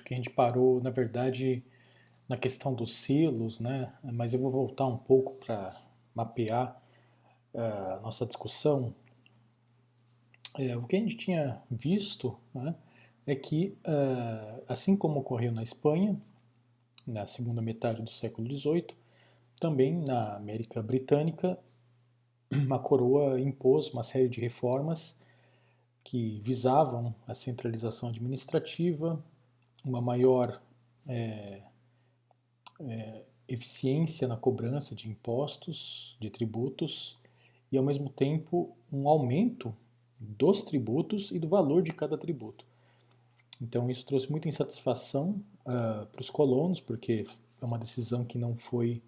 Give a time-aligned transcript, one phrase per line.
[0.00, 1.62] que a gente parou, na verdade,
[2.28, 3.92] na questão dos selos, né?
[4.02, 5.76] Mas eu vou voltar um pouco para
[6.14, 6.80] mapear
[7.52, 8.94] uh, a nossa discussão.
[10.58, 12.74] É, o que a gente tinha visto né,
[13.26, 16.20] é que, uh, assim como ocorreu na Espanha,
[17.06, 18.86] na segunda metade do século XVIII,
[19.58, 21.58] também na América Britânica,
[22.70, 25.16] a coroa impôs uma série de reformas
[26.04, 29.24] que visavam a centralização administrativa,
[29.84, 30.60] uma maior
[31.06, 31.62] é,
[32.80, 37.18] é, eficiência na cobrança de impostos, de tributos,
[37.70, 39.74] e ao mesmo tempo um aumento
[40.18, 42.64] dos tributos e do valor de cada tributo.
[43.60, 47.26] Então isso trouxe muita insatisfação uh, para os colonos, porque
[47.60, 49.00] é uma decisão que não foi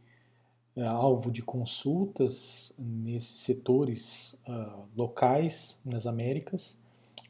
[0.77, 6.79] uh, alvo de consultas nesses setores uh, locais nas Américas.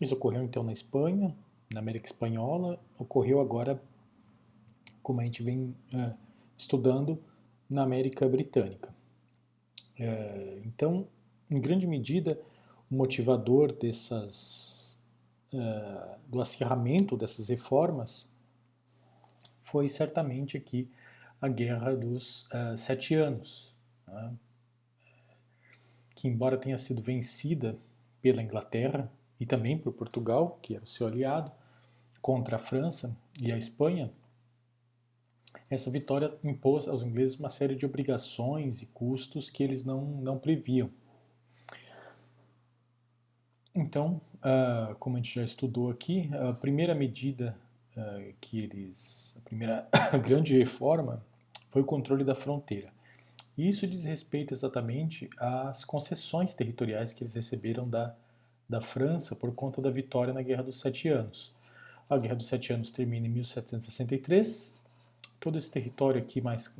[0.00, 1.34] Isso ocorreu então na Espanha,
[1.72, 3.80] na América Espanhola, ocorreu agora,
[5.02, 5.74] como a gente vem
[6.56, 7.22] estudando,
[7.68, 8.94] na América Britânica.
[10.64, 11.08] então,
[11.50, 12.38] em grande medida,
[12.90, 14.98] o motivador dessas,
[16.28, 18.28] do acirramento dessas reformas
[19.64, 20.88] foi certamente aqui
[21.40, 23.74] a Guerra dos uh, Sete Anos,
[24.06, 24.34] né?
[26.14, 27.76] que, embora tenha sido vencida
[28.22, 29.10] pela Inglaterra
[29.40, 31.50] e também por Portugal, que era o seu aliado,
[32.24, 34.10] contra a França e a Espanha,
[35.68, 40.38] essa vitória impôs aos ingleses uma série de obrigações e custos que eles não, não
[40.38, 40.90] previam.
[43.74, 47.58] Então, uh, como a gente já estudou aqui, a primeira medida
[47.94, 49.36] uh, que eles.
[49.38, 49.86] A primeira
[50.24, 51.22] grande reforma
[51.68, 52.90] foi o controle da fronteira.
[53.54, 58.16] Isso diz respeito exatamente às concessões territoriais que eles receberam da,
[58.66, 61.53] da França por conta da vitória na Guerra dos Sete Anos.
[62.08, 64.76] A Guerra dos Sete Anos termina em 1763.
[65.40, 66.74] Todo esse território aqui mais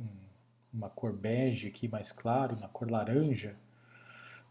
[0.71, 3.55] uma cor bege aqui mais claro, uma cor laranja,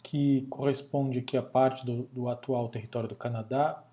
[0.02, 3.84] que corresponde aqui a parte do, do atual território do Canadá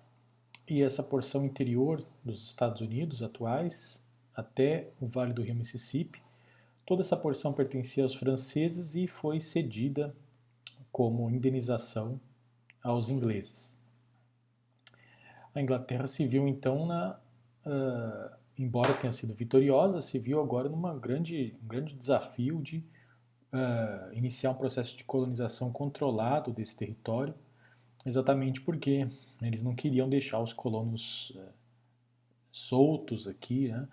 [0.68, 4.02] e essa porção interior dos Estados Unidos atuais
[4.34, 6.20] até o Vale do Rio Mississippi.
[6.84, 10.14] Toda essa porção pertencia aos franceses e foi cedida
[10.90, 12.20] como indenização
[12.82, 13.80] aos ingleses.
[15.54, 17.18] A Inglaterra se viu então na,
[17.66, 22.78] uh, embora tenha sido vitoriosa, se viu agora numa grande, um grande desafio de
[23.52, 27.34] uh, iniciar um processo de colonização controlado desse território
[28.04, 29.08] exatamente porque
[29.40, 31.48] eles não queriam deixar os colonos é,
[32.50, 33.88] soltos aqui, né,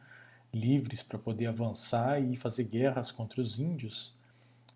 [0.54, 4.16] livres para poder avançar e fazer guerras contra os índios,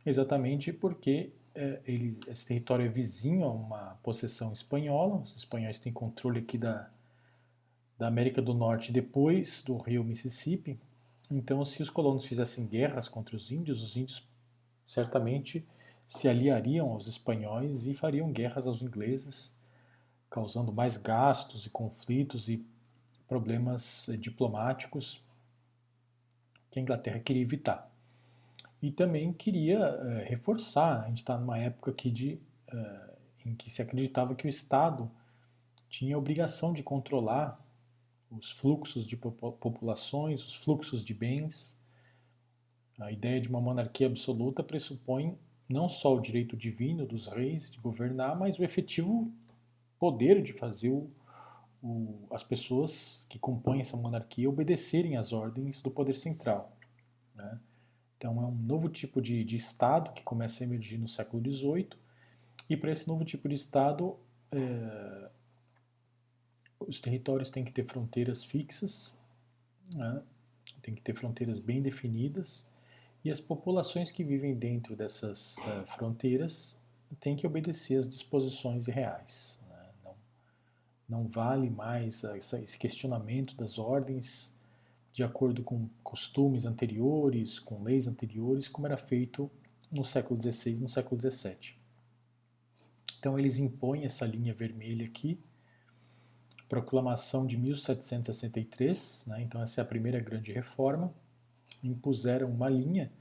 [0.06, 1.32] exatamente porque
[1.86, 6.90] ele, esse território é vizinho a uma possessão espanhola, os espanhóis têm controle aqui da,
[7.98, 10.80] da América do Norte depois do rio Mississippi,
[11.30, 14.28] então se os colonos fizessem guerras contra os índios, os índios
[14.84, 15.66] certamente
[16.08, 19.54] se aliariam aos espanhóis e fariam guerras aos ingleses,
[20.30, 22.66] causando mais gastos e conflitos e
[23.28, 25.24] problemas eh, diplomáticos
[26.70, 27.93] que a Inglaterra queria evitar.
[28.84, 32.34] E também queria uh, reforçar, a gente está numa época aqui de,
[32.74, 33.14] uh,
[33.46, 35.10] em que se acreditava que o Estado
[35.88, 37.58] tinha a obrigação de controlar
[38.30, 41.80] os fluxos de populações, os fluxos de bens.
[43.00, 45.38] A ideia de uma monarquia absoluta pressupõe
[45.70, 49.32] não só o direito divino dos reis de governar, mas o efetivo
[49.98, 51.10] poder de fazer o,
[51.82, 56.76] o, as pessoas que compõem essa monarquia obedecerem às ordens do poder central.
[57.34, 57.60] Né?
[58.24, 61.90] Então é um novo tipo de, de, Estado que começa a emergir no século XVIII,
[62.70, 64.18] e para esse novo tipo de Estado,
[64.50, 65.30] é,
[66.80, 69.14] os territórios têm que ter fronteiras fixas,
[69.94, 70.24] né?
[70.82, 72.66] tem que ter fronteiras bem definidas,
[73.26, 76.80] e as populações que vivem dentro dessas uh, fronteiras
[77.20, 79.60] têm que obedecer às disposições reais.
[79.70, 79.90] Né?
[80.02, 80.16] Não,
[81.10, 84.53] não vale mais esse questionamento das ordens
[85.14, 89.50] de acordo com costumes anteriores, com leis anteriores, como era feito
[89.94, 91.76] no século XVI no século XVII.
[93.20, 95.40] Então eles impõem essa linha vermelha aqui,
[96.68, 99.42] proclamação de 1763, né?
[99.44, 101.14] então essa é a primeira grande reforma,
[101.84, 103.12] impuseram uma linha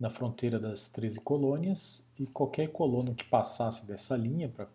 [0.00, 4.68] na fronteira das 13 colônias e qualquer colono que passasse dessa linha para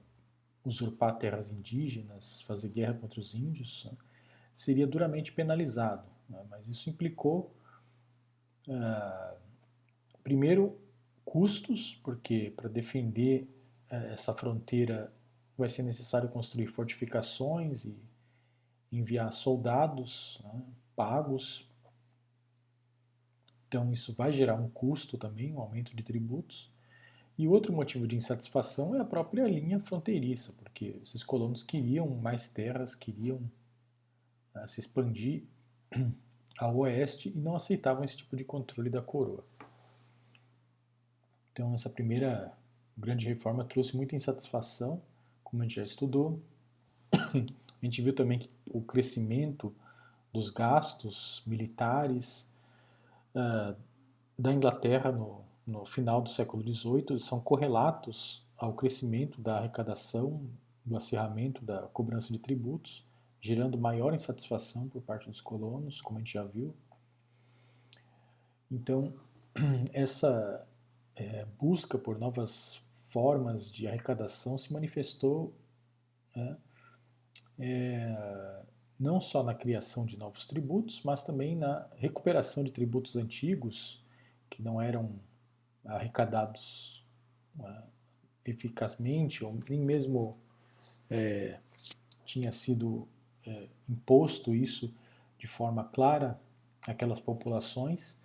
[0.63, 3.97] usurpar terras indígenas, fazer guerra contra os índios, né,
[4.53, 6.12] seria duramente penalizado.
[6.29, 6.43] Né?
[6.49, 7.55] Mas isso implicou,
[8.67, 9.37] uh,
[10.23, 10.79] primeiro,
[11.25, 13.47] custos, porque para defender
[13.91, 15.13] uh, essa fronteira
[15.57, 17.95] vai ser necessário construir fortificações e
[18.91, 20.41] enviar soldados.
[20.43, 20.63] Né?
[20.95, 21.67] pagos.
[23.67, 26.71] Então, isso vai gerar um custo também, um aumento de tributos.
[27.37, 32.47] E outro motivo de insatisfação é a própria linha fronteiriça, porque esses colonos queriam mais
[32.47, 33.37] terras, queriam
[34.55, 35.43] uh, se expandir
[36.57, 39.43] ao oeste e não aceitavam esse tipo de controle da coroa.
[41.51, 42.51] Então, essa primeira
[42.97, 45.01] grande reforma trouxe muita insatisfação,
[45.43, 46.41] como a gente já estudou.
[47.81, 49.75] A gente viu também que o crescimento
[50.31, 52.49] dos gastos militares
[53.35, 53.75] uh,
[54.39, 60.49] da Inglaterra no, no final do século XVIII são correlatos ao crescimento da arrecadação,
[60.85, 63.05] do acirramento da cobrança de tributos,
[63.43, 66.73] gerando maior insatisfação por parte dos colonos, como a gente já viu.
[68.71, 69.13] Então,
[69.91, 70.65] essa
[71.13, 75.53] é, busca por novas formas de arrecadação se manifestou
[76.33, 76.57] né,
[77.59, 78.63] é,
[78.97, 84.01] não só na criação de novos tributos, mas também na recuperação de tributos antigos
[84.49, 85.19] que não eram
[85.83, 87.05] arrecadados
[87.59, 87.83] uh,
[88.45, 90.37] eficazmente, ou nem mesmo
[91.09, 91.59] é,
[92.23, 93.05] tinha sido
[93.45, 94.93] é, imposto isso
[95.37, 96.39] de forma clara
[96.87, 98.17] àquelas populações.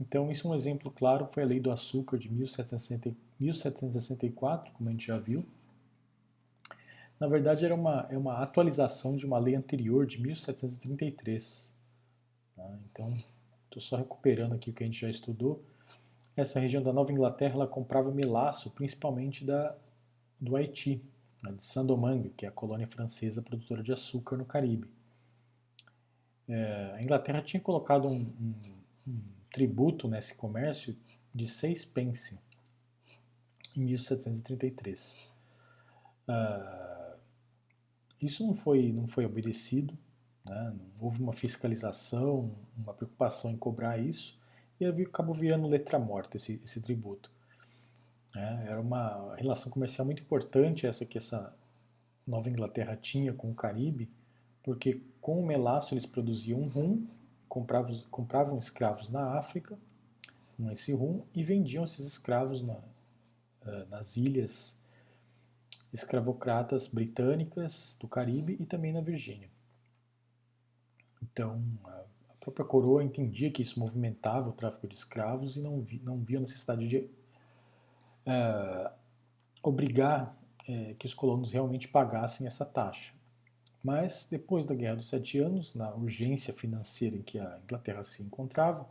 [0.00, 4.92] Então, isso é um exemplo claro, foi a Lei do Açúcar de 1764, como a
[4.92, 5.44] gente já viu.
[7.18, 11.72] Na verdade, era uma, é uma atualização de uma lei anterior, de 1733.
[12.54, 12.78] Tá?
[12.90, 13.18] Então,
[13.64, 15.64] estou só recuperando aqui o que a gente já estudou.
[16.36, 19.76] Essa região da Nova Inglaterra ela comprava melaço, principalmente da,
[20.40, 21.02] do Haiti,
[21.42, 24.88] né, de Saint-Domingue, que é a colônia francesa produtora de açúcar no Caribe.
[26.48, 28.54] É, a Inglaterra tinha colocado um, um,
[29.06, 29.20] um,
[29.50, 30.96] tributo nesse comércio
[31.34, 32.38] de 6 pence
[33.76, 35.16] em 1733.
[36.26, 37.16] Uh, ah,
[38.20, 39.96] isso não foi, não foi obedecido,
[40.44, 40.74] né?
[41.00, 44.38] houve uma fiscalização, uma preocupação em cobrar isso,
[44.80, 47.30] e acabou virando letra morta esse, esse tributo.
[48.38, 51.52] É, era uma relação comercial muito importante essa que essa
[52.24, 54.08] Nova Inglaterra tinha com o Caribe,
[54.62, 57.06] porque com o melaço eles produziam rum,
[57.48, 59.76] compravam, compravam escravos na África
[60.56, 62.80] com esse rum e vendiam esses escravos na,
[63.66, 64.78] eh, nas ilhas
[65.92, 69.50] escravocratas britânicas do Caribe e também na Virgínia.
[71.20, 71.60] Então,
[72.48, 76.40] própria coroa entendia que isso movimentava o tráfico de escravos e não, vi, não via
[76.40, 77.08] necessidade de
[78.28, 78.92] uh,
[79.62, 80.36] obrigar
[80.68, 83.12] uh, que os colonos realmente pagassem essa taxa.
[83.82, 88.22] Mas depois da Guerra dos Sete Anos, na urgência financeira em que a Inglaterra se
[88.22, 88.86] encontrava,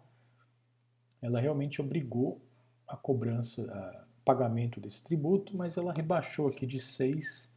[1.21, 2.41] ela realmente obrigou
[2.87, 7.51] a cobrança, o pagamento desse tributo, mas ela rebaixou aqui de seis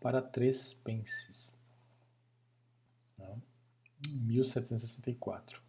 [0.00, 1.54] para três pences.
[3.18, 3.40] Não?
[4.22, 5.62] 1764.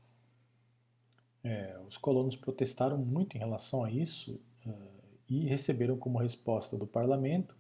[1.43, 5.00] É, os colonos protestaram muito em relação a isso uh,
[5.31, 7.55] e receberam como resposta do parlamento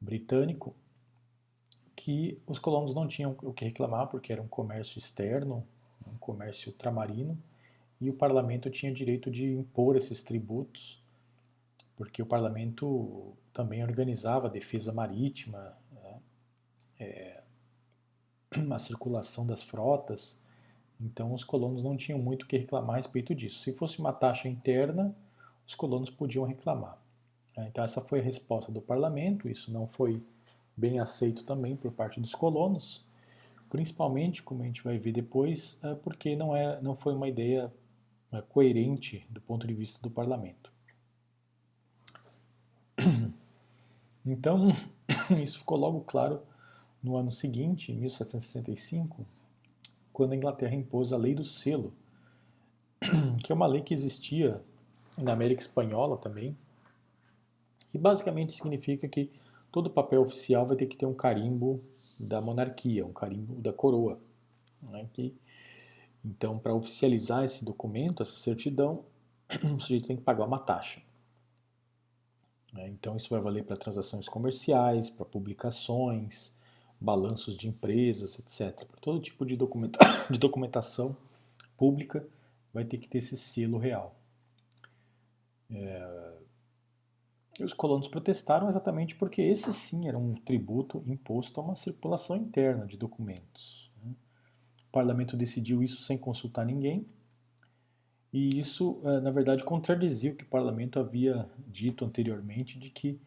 [0.00, 0.72] britânico
[1.96, 5.66] que os colonos não tinham o que reclamar porque era um comércio externo,
[6.06, 7.36] um comércio ultramarino,
[8.00, 11.02] e o parlamento tinha direito de impor esses tributos,
[11.96, 16.20] porque o parlamento também organizava a defesa marítima, né,
[17.00, 17.42] é,
[18.70, 20.38] a circulação das frotas,
[21.00, 23.58] então os colonos não tinham muito o que reclamar a respeito disso.
[23.58, 25.12] Se fosse uma taxa interna,
[25.66, 26.98] os colonos podiam reclamar.
[27.56, 30.22] É, então essa foi a resposta do parlamento, isso não foi
[30.76, 33.04] bem aceito também por parte dos colonos,
[33.70, 37.72] principalmente, como a gente vai ver depois, é porque não, é, não foi uma ideia
[38.32, 40.72] é, coerente do ponto de vista do parlamento.
[44.28, 44.72] Então,
[45.40, 46.42] isso ficou logo claro
[47.00, 49.24] no ano seguinte, em 1765,
[50.12, 51.94] quando a Inglaterra impôs a Lei do Selo,
[53.44, 54.60] que é uma lei que existia
[55.18, 56.56] na América Espanhola também,
[57.88, 59.30] que basicamente significa que
[59.72, 61.82] todo papel oficial vai ter que ter um carimbo
[62.18, 64.18] da monarquia, um carimbo da coroa.
[64.82, 65.34] Né, que,
[66.24, 69.04] então, para oficializar esse documento, essa certidão,
[69.74, 71.00] o sujeito tem que pagar uma taxa.
[72.72, 76.54] Né, então, isso vai valer para transações comerciais, para publicações,
[77.00, 78.86] balanços de empresas, etc.
[78.86, 79.98] Para todo tipo de, documenta
[80.30, 81.16] de documentação
[81.76, 82.26] pública
[82.72, 84.14] vai ter que ter esse selo real.
[85.70, 86.36] É...
[87.60, 92.86] Os colonos protestaram exatamente porque esse sim era um tributo imposto a uma circulação interna
[92.86, 93.90] de documentos.
[94.04, 94.14] Né?
[94.88, 97.06] O parlamento decidiu isso sem consultar ninguém,
[98.36, 103.18] e isso, é, na verdade, contradizia o que o parlamento havia dito anteriormente de que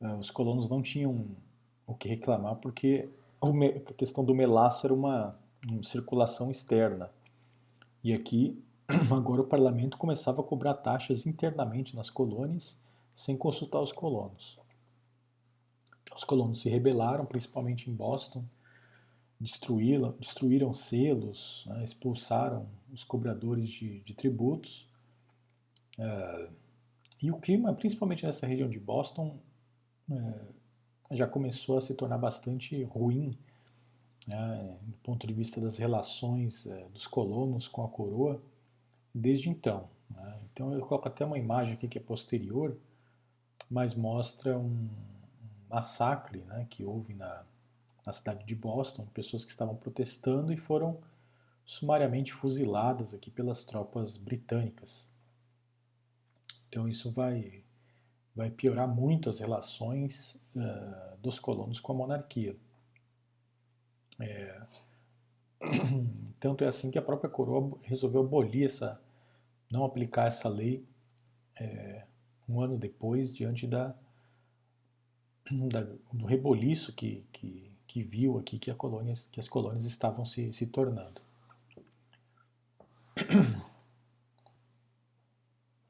[0.00, 1.26] é, os colonos não tinham
[1.84, 3.08] o que reclamar, porque
[3.42, 5.36] a questão do melaço era uma,
[5.82, 7.10] circulação externa.
[8.02, 12.76] E aqui, agora o parlamento começava a cobrar taxas internamente nas colônias,
[13.14, 14.58] sem consultar os colonos.
[16.14, 18.44] Os colonos se rebelaram, principalmente em Boston,
[19.40, 24.88] destruíram, selos, né, expulsaram os cobradores de, de tributos.
[25.98, 26.48] É,
[27.22, 29.38] e o clima, principalmente nessa região de Boston,
[30.10, 33.36] é, já começou a se tornar bastante ruim
[34.26, 38.40] né, do ponto de vista das relações é, dos colonos com a coroa
[39.14, 39.88] desde então.
[40.10, 40.40] Né.
[40.52, 42.76] Então eu coloco até uma imagem aqui que é posterior,
[43.70, 44.88] mas mostra um,
[45.74, 47.44] massacre né, que houve na,
[48.06, 51.00] na cidade de Boston, pessoas que estavam protestando e foram
[51.64, 55.10] sumariamente fuziladas aqui pelas tropas britânicas.
[56.68, 57.64] Então isso vai,
[58.34, 62.56] vai piorar muito as relações uh, dos colonos com a monarquia.
[64.20, 64.62] É,
[66.38, 69.00] tanto é assim que a própria coroa resolveu abolir essa,
[69.70, 70.84] não aplicar essa lei
[71.56, 72.04] é,
[72.48, 73.94] um ano depois, diante da,
[75.70, 80.52] da do reboliço que, que, que, viu aqui que, colônia, que as colônias estavam se,
[80.52, 81.20] se tornando.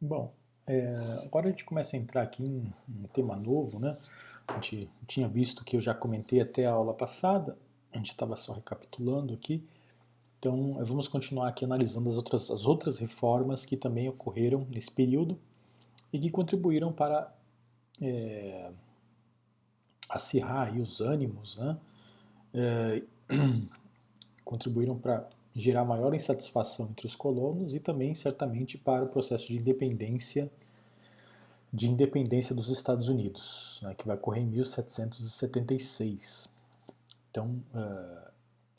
[0.00, 0.34] Bom,
[0.66, 3.96] é, agora a gente começa a entrar aqui em um tema novo, né?
[4.46, 7.56] A gente tinha visto que eu já comentei até a aula passada,
[7.92, 9.66] a gente estava só recapitulando aqui.
[10.44, 15.40] Então, vamos continuar aqui analisando as outras, as outras reformas que também ocorreram nesse período
[16.12, 17.34] e que contribuíram para
[17.98, 18.70] é,
[20.06, 21.78] acirrar os ânimos, né?
[22.52, 23.02] É,
[24.44, 29.56] contribuíram para gerar maior insatisfação entre os colonos e também certamente para o processo de
[29.56, 30.52] independência
[31.72, 36.50] de independência dos Estados Unidos, né, que vai ocorrer em 1776.
[37.30, 38.30] Então, uh,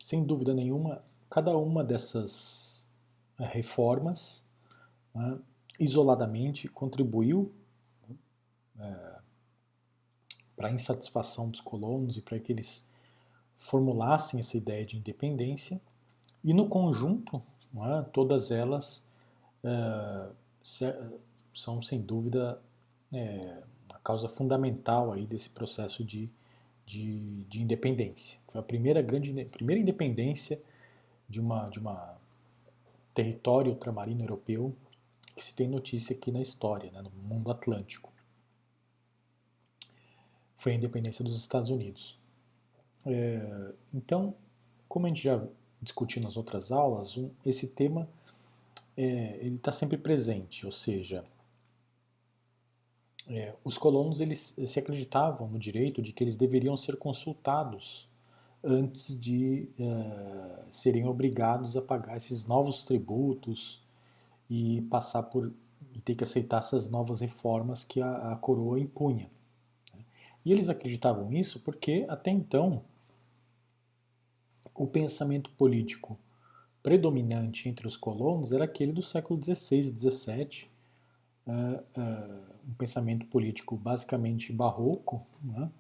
[0.02, 1.04] sem dúvida nenhuma,
[1.36, 2.88] cada uma dessas
[3.38, 4.42] uh, reformas
[5.14, 5.38] uh,
[5.78, 7.52] isoladamente contribuiu
[8.78, 9.22] uh,
[10.56, 12.88] para a insatisfação dos colonos e para que eles
[13.58, 15.82] formulassem essa ideia de independência,
[16.42, 17.44] e no conjunto,
[17.76, 19.06] é, todas elas
[21.54, 22.62] são sem dúvida
[23.12, 23.64] é,
[23.94, 26.30] a causa fundamental aí desse processo de
[26.86, 28.40] de, de independência.
[28.48, 30.62] Foi a primeira grande primeira independência
[31.28, 32.18] de uma de uma
[33.14, 34.76] território ultramarino europeu
[35.36, 38.12] que se tem notícia aqui na história, né, no mundo atlântico.
[40.56, 42.18] Foi a independência dos Estados Unidos.
[43.06, 44.34] É, então,
[44.88, 45.46] como a gente já
[45.82, 48.10] discutiu nas outras aulas, um, esse tema
[48.98, 51.26] é, ele está sempre presente, ou seja,
[53.28, 58.08] é, os colonos eles se acreditavam no direito de que eles deveriam ser consultados
[58.66, 63.82] antes de é, serem obrigados a pagar esses novos tributos
[64.50, 65.54] e passar por
[65.94, 69.30] e ter que aceitar essas novas reformas que a, a coroa impunha.
[70.44, 72.84] E eles acreditavam nisso porque até então
[74.74, 76.18] o pensamento político
[76.84, 80.68] predominante entre os colonos era aquele do século XVI e XVII,
[81.48, 85.72] uh, uh, um pensamento político basicamente barroco, né,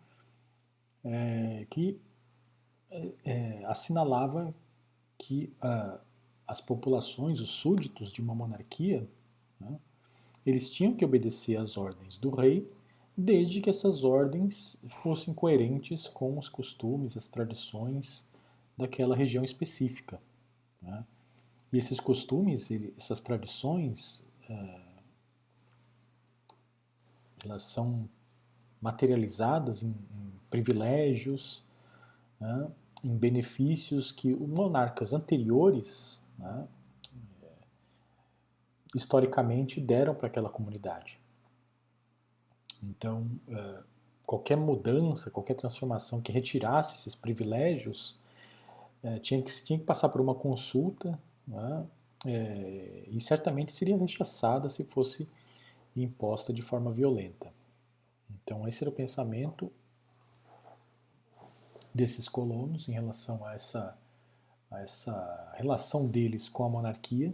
[1.04, 2.00] é, que
[2.92, 4.54] é, assinalava
[5.18, 6.00] que uh,
[6.48, 9.08] as populações, os súditos de uma monarquia,
[9.60, 9.80] né,
[10.46, 12.70] eles tinham que obedecer às ordens do rei,
[13.18, 18.26] desde que essas ordens fossem coerentes com os costumes, as tradições
[18.78, 20.22] daquela região específica.
[20.82, 21.06] Né.
[21.72, 24.96] E esses costumes, essas tradições, uh,
[27.44, 28.08] elas são
[28.82, 31.65] materializadas em, em privilégios,
[32.46, 32.68] né,
[33.04, 36.68] em benefícios que os monarcas anteriores, né,
[37.44, 37.48] é,
[38.96, 41.20] historicamente, deram para aquela comunidade.
[42.84, 43.84] Então, é,
[44.26, 48.20] qualquer mudança, qualquer transformação que retirasse esses privilégios,
[49.02, 51.86] é, tinha, que, tinha que passar por uma consulta, né,
[53.08, 55.30] e certamente seria rechaçada se fosse
[55.96, 57.54] imposta de forma violenta.
[58.34, 59.72] Então, esse era o pensamento
[61.96, 63.98] desses colonos em relação a essa,
[64.70, 67.34] a essa relação deles com a monarquia.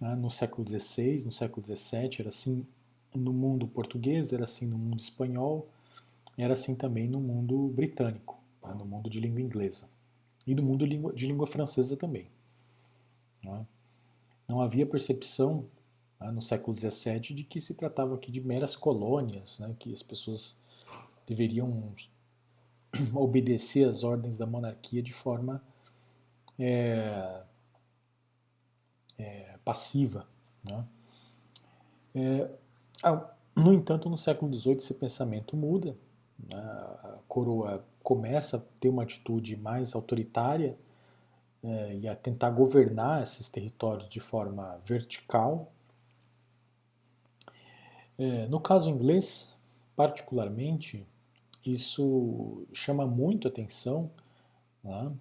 [0.00, 0.16] Né?
[0.16, 2.66] No século XVI, no século XVII, era assim
[3.14, 5.68] no mundo português, era assim no mundo espanhol,
[6.36, 8.74] era assim também no mundo britânico, né?
[8.74, 9.88] no mundo de língua inglesa
[10.44, 10.84] e no mundo
[11.14, 12.26] de língua francesa também.
[13.44, 13.64] Né?
[14.48, 15.66] Não havia percepção
[16.18, 20.02] né, no século XVII de que se tratava aqui de meras colônias, né, que as
[20.02, 20.56] pessoas
[21.24, 21.94] deveriam
[23.14, 25.62] obedecer às ordens da monarquia de forma
[26.58, 27.42] é,
[29.18, 30.26] é, passiva.
[30.68, 30.86] Né?
[32.14, 32.50] É,
[33.56, 35.96] no entanto, no século XVIII esse pensamento muda,
[36.38, 36.56] né?
[36.56, 40.76] a coroa começa a ter uma atitude mais autoritária
[41.62, 45.72] é, e a tentar governar esses territórios de forma vertical.
[48.18, 49.50] É, no caso inglês,
[49.96, 51.06] particularmente,
[51.66, 54.10] isso chama muito atenção,
[54.82, 55.12] né?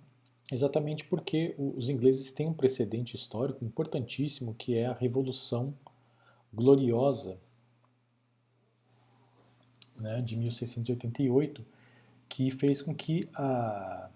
[0.52, 5.74] exatamente porque os ingleses têm um precedente histórico importantíssimo que é a Revolução
[6.54, 7.40] Gloriosa
[9.98, 11.66] né, de 1688,
[12.28, 14.10] que fez com que a,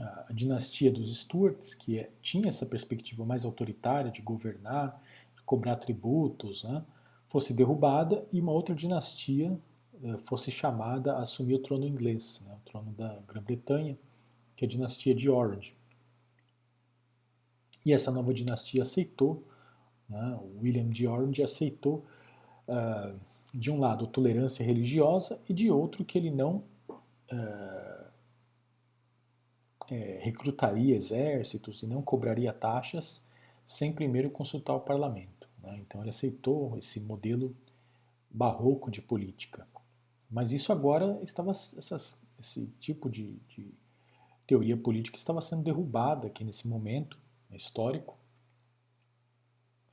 [0.00, 5.00] a dinastia dos Stuarts, que é, tinha essa perspectiva mais autoritária de governar,
[5.36, 6.84] de cobrar tributos, né,
[7.28, 9.58] fosse derrubada e uma outra dinastia
[10.24, 13.98] fosse chamada a assumir o trono inglês, né, o trono da Grã-Bretanha,
[14.56, 15.76] que é a dinastia de Orange.
[17.84, 19.46] E essa nova dinastia aceitou,
[20.08, 22.04] né, William de Orange aceitou,
[22.68, 23.18] uh,
[23.52, 26.64] de um lado, tolerância religiosa e de outro, que ele não
[27.32, 28.04] uh,
[29.90, 33.22] é, recrutaria exércitos e não cobraria taxas
[33.64, 35.48] sem primeiro consultar o parlamento.
[35.62, 35.78] Né?
[35.80, 37.54] Então ele aceitou esse modelo
[38.30, 39.66] barroco de política.
[40.30, 43.72] Mas isso agora estava essas, esse tipo de, de,
[44.46, 47.18] teoria política estava sendo derrubada aqui nesse momento
[47.50, 48.18] histórico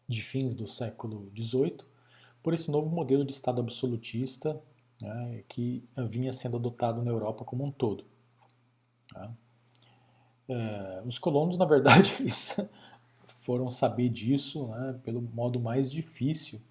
[0.08, 1.78] de fins do século XVIII
[2.44, 4.62] por esse novo modelo de Estado absolutista
[5.02, 8.04] né, que vinha sendo adotado na Europa como um todo.
[9.14, 9.32] Tá?
[10.50, 12.12] É, os colonos, na verdade,
[13.40, 16.62] foram saber disso né, pelo modo mais difícil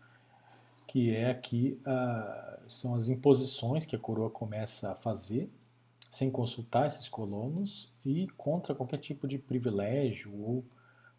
[0.91, 5.49] que é aqui uh, são as imposições que a coroa começa a fazer
[6.11, 10.65] sem consultar esses colonos e contra qualquer tipo de privilégio ou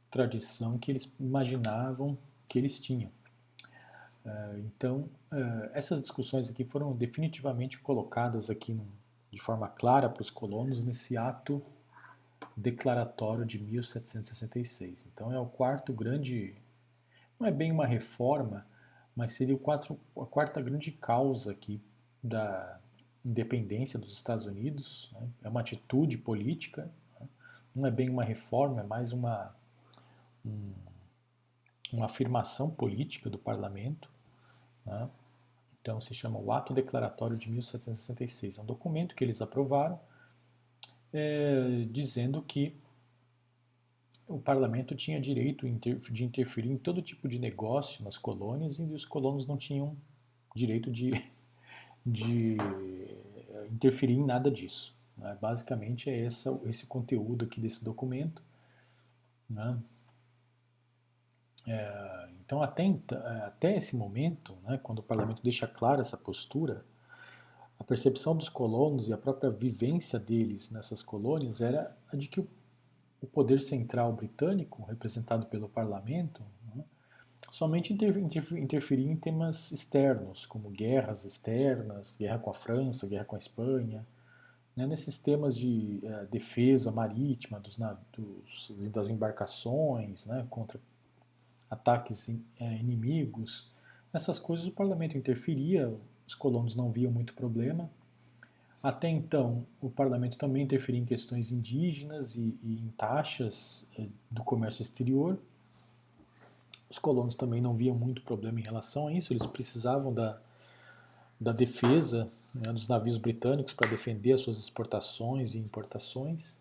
[0.10, 2.18] tradição que eles imaginavam
[2.50, 3.10] que eles tinham.
[4.26, 8.78] Uh, então, uh, essas discussões aqui foram definitivamente colocadas aqui
[9.32, 11.64] de forma clara para os colonos nesse ato
[12.58, 15.08] declaratório de 1766.
[15.14, 16.58] Então, é o quarto grande,
[17.40, 18.70] não é bem uma reforma,
[19.16, 21.82] mas seria quatro, a quarta grande causa aqui
[22.24, 22.80] da
[23.24, 25.10] independência dos Estados Unidos.
[25.14, 25.28] Né?
[25.44, 27.28] É uma atitude política, né?
[27.76, 29.56] não é bem uma reforma, é mais uma,
[30.46, 30.74] um,
[31.92, 34.10] uma afirmação política do parlamento.
[34.86, 35.10] Né?
[35.82, 38.58] Então se chama o Ato Declaratório de 1766.
[38.58, 40.00] É um documento que eles aprovaram
[41.14, 42.76] é, dizendo que
[44.32, 45.68] o parlamento tinha direito
[46.12, 49.96] de interferir em todo tipo de negócio nas colônias e os colonos não tinham
[50.56, 51.12] direito de,
[52.06, 52.58] de
[53.72, 54.96] interferir em nada disso.
[55.18, 55.38] Né?
[55.42, 58.42] Basicamente é essa, esse conteúdo aqui desse documento.
[59.50, 59.78] Né?
[61.68, 62.84] É, então até,
[63.46, 66.86] até esse momento, né, quando o parlamento deixa clara essa postura,
[67.80, 72.40] a percepção dos colonos e a própria vivência deles nessas colônias era a de que
[72.40, 72.48] o
[73.22, 76.42] o poder central britânico, representado pelo parlamento,
[76.76, 76.84] né,
[77.52, 83.40] somente interferia em temas externos, como guerras externas, guerra com a França, guerra com a
[83.40, 84.06] Espanha,
[84.76, 87.78] né, nesses temas de uh, defesa marítima dos,
[88.12, 90.80] dos, das embarcações né, contra
[91.70, 92.34] ataques uh,
[92.80, 93.72] inimigos.
[94.12, 95.94] Nessas coisas o parlamento interferia,
[96.28, 97.90] os colonos não viam muito problema,
[98.84, 104.44] até então, o parlamento também interferia em questões indígenas e, e em taxas eh, do
[104.44, 105.38] comércio exterior.
[106.90, 110.42] Os colonos também não viam muito problema em relação a isso, eles precisavam da,
[111.40, 116.60] da defesa né, dos navios britânicos para defender as suas exportações e importações.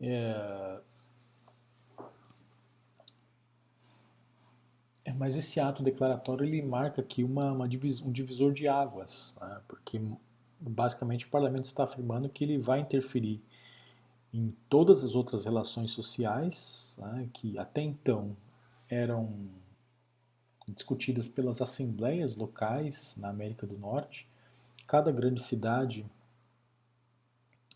[0.00, 0.78] É...
[5.04, 9.34] É, mas esse ato declaratório ele marca aqui uma, uma divis, um divisor de águas,
[9.40, 10.00] né, porque
[10.70, 13.42] basicamente o parlamento está afirmando que ele vai interferir
[14.32, 18.36] em todas as outras relações sociais né, que até então
[18.88, 19.50] eram
[20.68, 24.28] discutidas pelas assembleias locais na América do Norte.
[24.86, 26.06] Cada grande cidade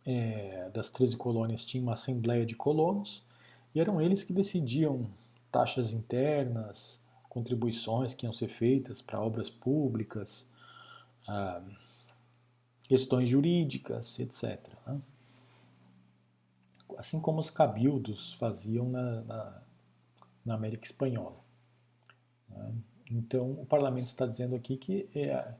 [0.07, 3.25] é, das 13 colônias tinha uma assembleia de colonos
[3.75, 5.11] e eram eles que decidiam
[5.51, 10.47] taxas internas, contribuições que iam ser feitas para obras públicas.
[11.29, 11.63] Ah,
[12.87, 14.61] questões jurídicas, etc.
[14.87, 15.01] Né?
[16.97, 19.63] Assim como os cabildos faziam na, na,
[20.45, 21.37] na América Espanhola.
[22.49, 22.73] Né?
[23.11, 25.55] Então, o parlamento está dizendo aqui que é,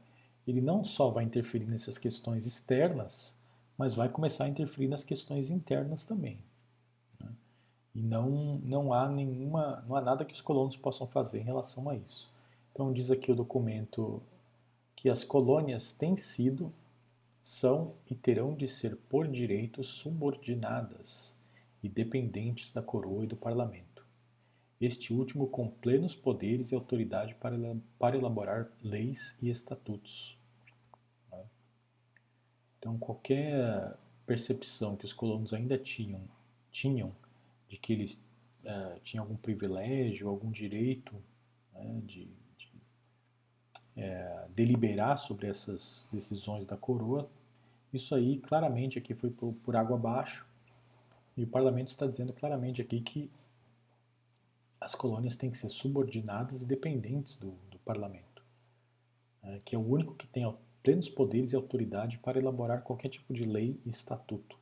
[0.47, 3.37] ele não só vai interferir nessas questões externas,
[3.77, 6.39] mas vai começar a interferir nas questões internas também.
[7.19, 7.29] Né?
[7.93, 11.89] E não, não há nenhuma, não há nada que os colonos possam fazer em relação
[11.89, 12.29] a isso.
[12.71, 14.21] Então diz aqui o documento
[14.95, 16.73] que as colônias têm sido,
[17.47, 21.39] são e terão de ser por direito subordinadas
[21.81, 24.05] e dependentes da coroa e do parlamento.
[24.81, 27.55] Este último com plenos poderes e autoridade para,
[27.97, 30.37] para elaborar leis e estatutos.
[32.77, 36.21] Então qualquer percepção que os colonos ainda tinham,
[36.69, 37.15] tinham
[37.69, 38.15] de que eles
[38.65, 41.15] uh, tinham algum privilégio, algum direito
[41.73, 42.25] né, de,
[42.57, 42.71] de
[43.95, 47.27] é, deliberar sobre essas decisões da coroa,
[47.93, 50.45] isso aí claramente aqui foi por, por água abaixo
[51.35, 53.31] e o parlamento está dizendo claramente aqui que
[54.79, 58.43] as colônias têm que ser subordinadas e dependentes do, do parlamento,
[59.41, 60.43] né, que é o único que tem
[60.83, 64.57] plenos poderes e autoridade para elaborar qualquer tipo de lei e estatuto.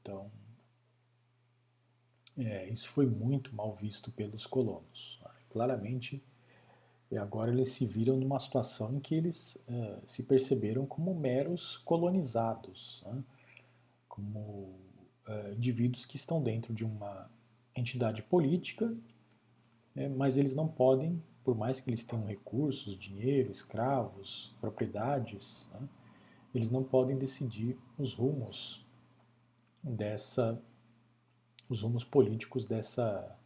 [0.00, 0.30] Então,
[2.36, 5.20] é, isso foi muito mal visto pelos colonos.
[5.50, 6.22] Claramente,
[7.18, 13.02] agora eles se viram numa situação em que eles uh, se perceberam como meros colonizados,
[13.06, 13.22] né?
[14.08, 14.38] como
[15.26, 17.28] uh, indivíduos que estão dentro de uma
[17.74, 18.94] entidade política,
[19.96, 25.88] é, mas eles não podem, por mais que eles tenham recursos, dinheiro, escravos, propriedades, né?
[26.54, 28.86] eles não podem decidir os rumos
[29.82, 30.60] dessa
[31.70, 33.38] os rumos políticos dessa,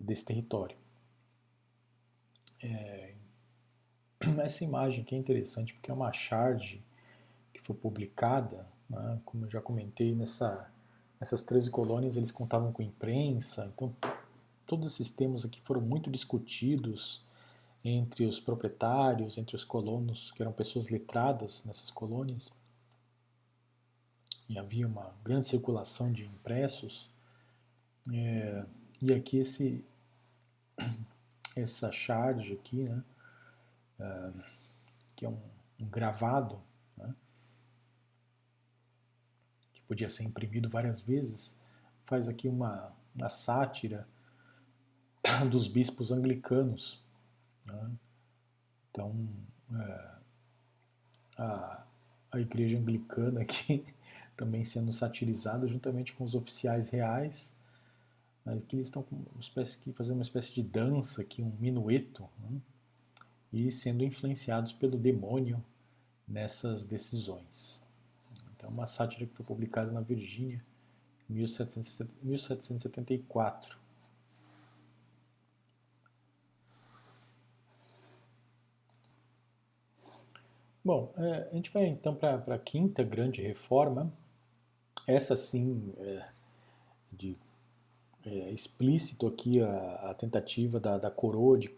[0.00, 0.76] desse território.
[2.62, 3.14] É,
[4.42, 6.82] essa imagem aqui é interessante porque é uma charge
[7.52, 10.70] que foi publicada, né, como eu já comentei, nessa,
[11.20, 13.94] nessas 13 colônias eles contavam com imprensa, então
[14.66, 17.24] todos esses temas aqui foram muito discutidos
[17.84, 22.50] entre os proprietários, entre os colonos, que eram pessoas letradas nessas colônias,
[24.48, 27.08] e havia uma grande circulação de impressos,
[28.12, 28.64] é,
[29.00, 29.84] e aqui esse,
[31.56, 33.02] essa charge aqui, né,
[33.98, 34.30] é,
[35.16, 35.40] que é um,
[35.80, 36.60] um gravado,
[36.96, 37.14] né,
[39.72, 41.56] que podia ser imprimido várias vezes,
[42.04, 44.06] faz aqui uma, uma sátira
[45.50, 47.02] dos bispos anglicanos.
[47.64, 47.90] Né?
[48.90, 49.28] Então,
[49.74, 50.10] é,
[51.38, 51.84] a,
[52.32, 53.84] a igreja anglicana aqui
[54.36, 57.55] também sendo satirizada juntamente com os oficiais reais
[58.46, 59.04] Aqui eles estão
[59.40, 62.60] espécie fazendo uma espécie de dança aqui, um minueto, né?
[63.52, 65.60] e sendo influenciados pelo demônio
[66.28, 67.82] nessas decisões.
[68.56, 70.60] Então, uma sátira que foi publicada na Virgínia
[71.28, 73.76] em 1774.
[80.84, 84.12] Bom, é, a gente vai então para a quinta grande reforma.
[85.04, 86.28] Essa sim, é,
[87.12, 87.36] de
[88.26, 91.70] é, explícito aqui a, a tentativa da, da, coroa de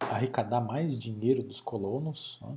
[0.00, 2.56] arrecadar mais dinheiro dos colonos né,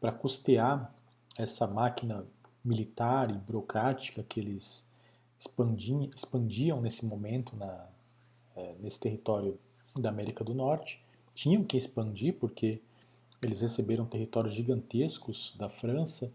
[0.00, 0.92] para custear
[1.38, 2.26] essa máquina
[2.64, 4.84] militar e burocrática que eles
[5.38, 7.86] expandiam, expandiam nesse momento na,
[8.56, 9.56] é, nesse território
[9.96, 11.00] da América do Norte.
[11.34, 12.80] Tinham que expandir porque
[13.40, 16.30] eles receberam territórios gigantescos da França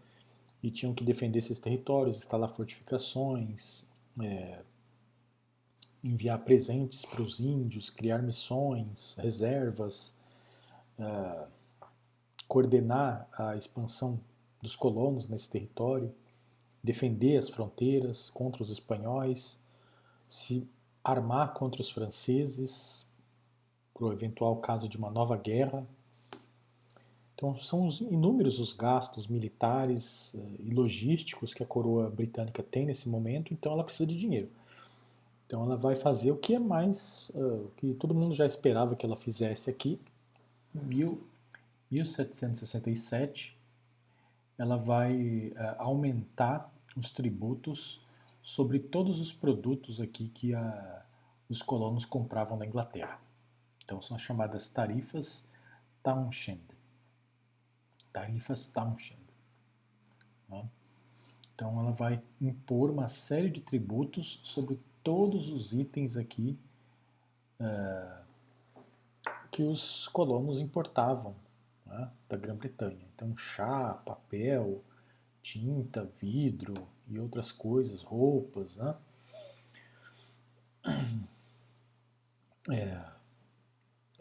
[0.62, 3.84] e tinham que defender esses territórios, instalar fortificações,
[4.18, 4.60] é,
[6.04, 10.14] enviar presentes para os índios, criar missões, reservas,
[10.98, 11.48] uh,
[12.46, 14.20] coordenar a expansão
[14.62, 16.14] dos colonos nesse território,
[16.82, 19.58] defender as fronteiras contra os espanhóis,
[20.28, 20.68] se
[21.02, 23.06] armar contra os franceses,
[23.94, 25.86] para o eventual caso de uma nova guerra.
[27.34, 33.08] Então, são inúmeros os gastos militares uh, e logísticos que a coroa britânica tem nesse
[33.08, 34.50] momento, então ela precisa de dinheiro.
[35.46, 38.96] Então ela vai fazer o que é mais, uh, o que todo mundo já esperava
[38.96, 40.00] que ela fizesse aqui.
[40.74, 41.18] Em
[41.90, 43.56] 1767,
[44.56, 48.00] ela vai uh, aumentar os tributos
[48.42, 51.02] sobre todos os produtos aqui que a,
[51.48, 53.18] os colonos compravam na Inglaterra.
[53.84, 55.44] Então são chamadas tarifas
[56.02, 56.60] Townshend.
[58.12, 59.20] Tarifas Townshend.
[60.48, 60.68] Né?
[61.54, 66.58] Então ela vai impor uma série de tributos sobre todos os itens aqui
[67.60, 68.18] é,
[69.52, 71.36] que os colonos importavam
[71.86, 73.06] né, da Grã-Bretanha.
[73.14, 74.82] Então, chá, papel,
[75.42, 78.78] tinta, vidro e outras coisas, roupas.
[78.78, 78.96] Né?
[82.72, 82.98] É,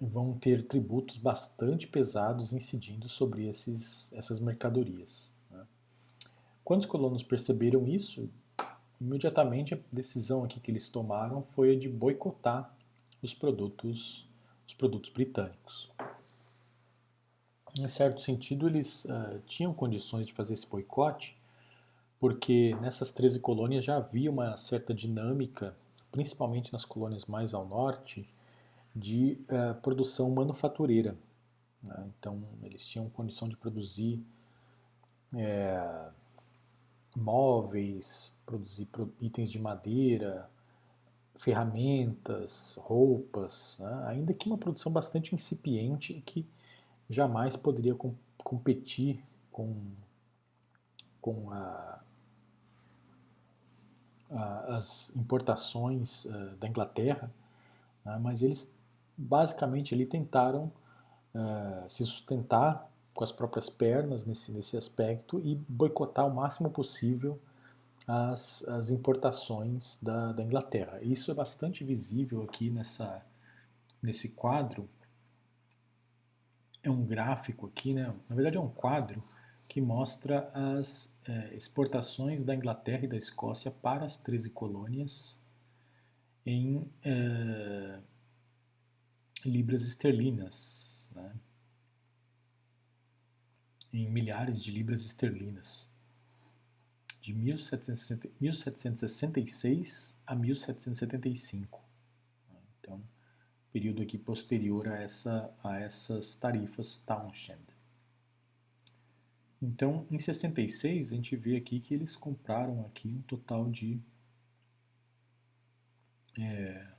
[0.02, 5.32] vão ter tributos bastante pesados incidindo sobre esses, essas mercadorias.
[5.50, 5.66] Né?
[6.62, 8.30] Quando os colonos perceberam isso,
[9.04, 12.74] imediatamente a decisão aqui que eles tomaram foi a de boicotar
[13.22, 14.26] os produtos,
[14.66, 15.92] os produtos britânicos.
[17.78, 21.38] Em certo sentido, eles uh, tinham condições de fazer esse boicote,
[22.20, 25.76] porque nessas 13 colônias já havia uma certa dinâmica,
[26.12, 28.26] principalmente nas colônias mais ao norte,
[28.96, 31.18] de uh, produção manufatureira.
[31.82, 32.10] Né?
[32.18, 34.24] Então, eles tinham condição de produzir
[35.36, 36.10] é,
[37.18, 38.88] móveis, produzir
[39.22, 40.50] itens de madeira,
[41.36, 44.04] ferramentas, roupas, né?
[44.08, 46.48] ainda que uma produção bastante incipiente que
[47.10, 49.76] jamais poderia com, competir com,
[51.20, 52.04] com a,
[54.30, 57.32] a, as importações uh, da Inglaterra,
[58.06, 58.18] né?
[58.22, 58.74] mas eles
[59.18, 60.72] basicamente ali tentaram
[61.34, 67.40] uh, se sustentar com as próprias pernas nesse, nesse aspecto e boicotar o máximo possível
[68.08, 71.00] as, as importações da, da Inglaterra.
[71.02, 73.26] Isso é bastante visível aqui nessa,
[74.02, 74.90] nesse quadro.
[76.82, 78.14] É um gráfico aqui, né?
[78.28, 79.24] na verdade é um quadro
[79.68, 85.38] que mostra as é, exportações da Inglaterra e da Escócia para as 13 colônias
[86.46, 88.00] em é,
[89.46, 91.10] libras esterlinas.
[91.16, 91.34] Né?
[93.94, 95.88] em milhares de libras esterlinas,
[97.24, 101.82] de 1766 a 1775.
[102.80, 103.02] Então,
[103.72, 107.64] período aqui posterior a, essa, a essas tarifas Townshend.
[109.62, 114.02] Então, em 66, a gente vê aqui que eles compraram aqui um total de
[116.38, 116.92] é,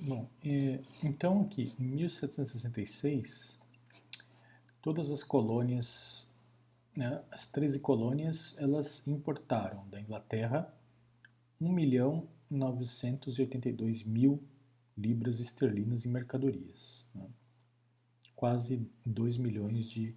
[0.00, 3.62] Bom, é, então aqui, em 1766,
[4.84, 6.28] todas as colônias,
[6.94, 10.70] né, as 13 colônias, elas importaram da Inglaterra
[11.58, 14.42] 1 milhão 982 mil
[14.94, 17.26] libras esterlinas em mercadorias, né,
[18.36, 20.14] quase 2 milhões de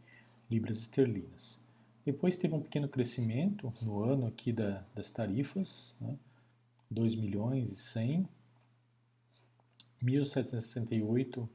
[0.51, 1.62] libras esterlinas.
[2.03, 6.13] Depois teve um pequeno crescimento no ano aqui da, das tarifas, né,
[6.91, 8.27] 2 milhões e 100
[10.01, 11.49] 1768,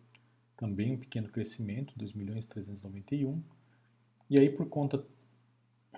[0.63, 3.43] também um pequeno crescimento, 2 milhões 391.
[4.31, 5.05] E aí, por conta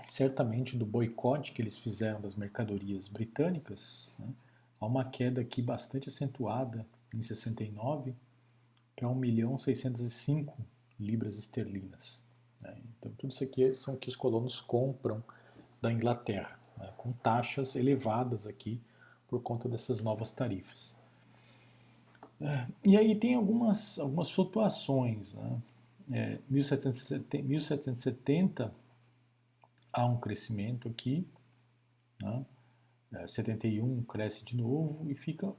[0.09, 4.27] certamente do boicote que eles fizeram das mercadorias britânicas, né,
[4.81, 8.15] há uma queda aqui bastante acentuada em 69
[8.97, 10.57] para 1 milhão 605
[10.99, 12.25] libras esterlinas.
[12.63, 12.75] Né.
[12.99, 15.23] Então, tudo isso aqui são o que os colonos compram
[15.83, 18.81] da Inglaterra, né, com taxas elevadas aqui
[19.29, 20.97] por conta dessas novas tarifas.
[22.41, 25.35] É, e aí tem algumas, algumas flutuações.
[25.35, 25.63] Né?
[26.13, 28.75] É, 1770, 1770
[29.93, 31.27] há um crescimento aqui,
[32.21, 32.45] né?
[33.13, 35.55] é, 71 cresce de novo e fica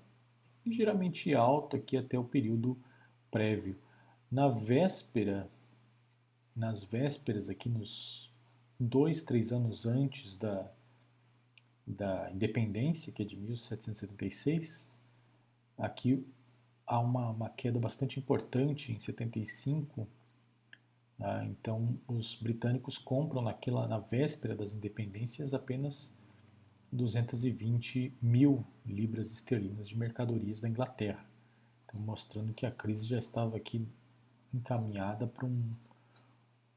[0.66, 2.78] ligeiramente alto aqui até o período
[3.32, 3.78] prévio.
[4.32, 5.50] Na véspera,
[6.56, 8.32] nas vésperas aqui nos
[8.80, 10.70] dois, três anos antes da,
[11.86, 14.92] da independência, que é de 1776,
[15.78, 16.26] aqui
[16.86, 20.08] há uma, uma queda bastante importante em 75.
[21.18, 21.46] Né?
[21.50, 26.14] Então, os britânicos compram naquela, na véspera das independências apenas
[26.92, 31.26] 220 mil libras esterlinas de mercadorias da Inglaterra.
[31.86, 33.88] Então, mostrando que a crise já estava aqui
[34.54, 35.74] encaminhada para um,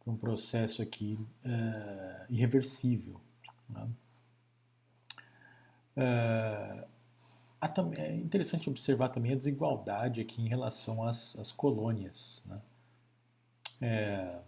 [0.00, 3.20] para um processo aqui é, irreversível.
[3.68, 3.88] Né?
[5.96, 6.86] É,
[7.96, 12.42] é interessante observar também a desigualdade aqui em relação às, às colônias.
[12.46, 12.62] Né?
[13.80, 14.42] É,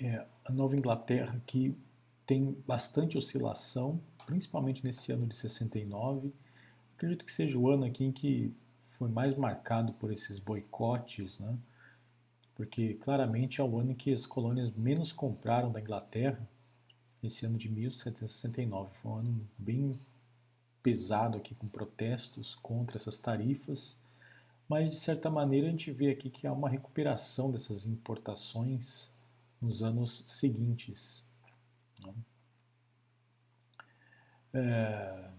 [0.00, 1.76] é, a Nova Inglaterra aqui
[2.24, 6.32] tem bastante oscilação, principalmente nesse ano de 69.
[6.94, 8.54] Acredito que seja o ano aqui em que
[8.90, 11.58] foi mais marcado por esses boicotes, né?
[12.54, 16.46] porque claramente é o ano em que as colônias menos compraram da Inglaterra
[17.26, 18.90] esse ano de 1769.
[18.94, 19.98] Foi um ano bem
[20.82, 23.98] pesado aqui com protestos contra essas tarifas,
[24.68, 29.10] mas de certa maneira a gente vê aqui que há uma recuperação dessas importações
[29.60, 31.24] nos anos seguintes.
[32.04, 32.14] Né?
[34.54, 35.30] É...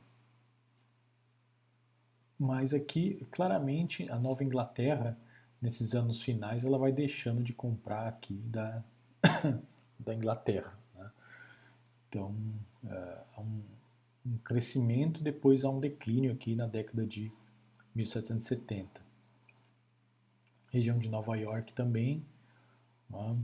[2.38, 5.18] Mas aqui, claramente, a Nova Inglaterra,
[5.62, 8.84] nesses anos finais, ela vai deixando de comprar aqui da,
[10.00, 10.81] da Inglaterra.
[12.12, 12.36] Então,
[12.84, 13.64] é, há um,
[14.26, 17.32] um crescimento, depois há um declínio aqui na década de
[17.96, 19.02] 1770.
[20.74, 22.26] Região de Nova York também,
[23.10, 23.38] né?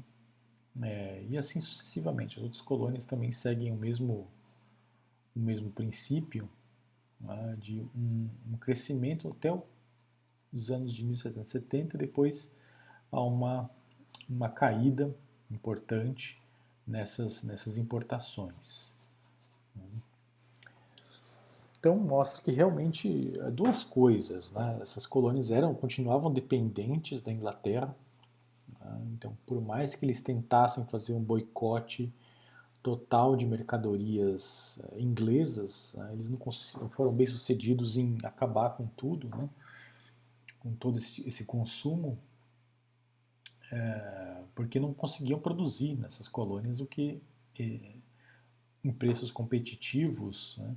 [0.83, 2.37] É, e assim sucessivamente.
[2.37, 4.27] As outras colônias também seguem o mesmo,
[5.33, 6.49] o mesmo princípio
[7.21, 9.49] né, de um, um, crescimento até
[10.51, 12.51] os anos de 1770, depois
[13.11, 13.69] há uma,
[14.29, 15.15] uma caída
[15.49, 16.39] importante
[16.87, 18.95] nessas, nessas importações.
[21.79, 24.79] Então mostra que realmente é duas coisas, né?
[24.81, 27.95] essas colônias eram continuavam dependentes da Inglaterra,
[28.79, 29.01] né?
[29.13, 32.11] então por mais que eles tentassem fazer um boicote
[32.81, 36.09] total de mercadorias eh, inglesas, né?
[36.13, 36.39] eles não,
[36.81, 39.47] não, foram bem sucedidos em acabar com tudo, né?
[40.59, 42.17] com todo esse, esse consumo,
[43.71, 47.21] é, porque não conseguiam produzir nessas colônias o que
[47.59, 47.95] é,
[48.83, 50.75] em preços competitivos, né,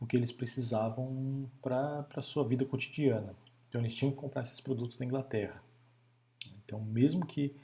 [0.00, 3.34] o que eles precisavam para a sua vida cotidiana.
[3.68, 5.62] Então eles tinham que comprar esses produtos da Inglaterra.
[6.64, 7.54] Então mesmo que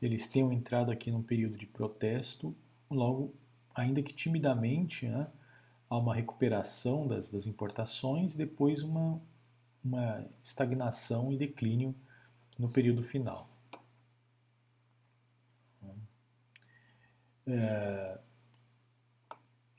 [0.00, 2.54] eles tenham entrado aqui num período de protesto,
[2.90, 3.34] logo,
[3.74, 5.26] ainda que timidamente, né,
[5.88, 9.20] há uma recuperação das, das importações e depois uma,
[9.82, 11.94] uma estagnação e declínio
[12.58, 13.48] no período final.
[17.46, 18.18] É,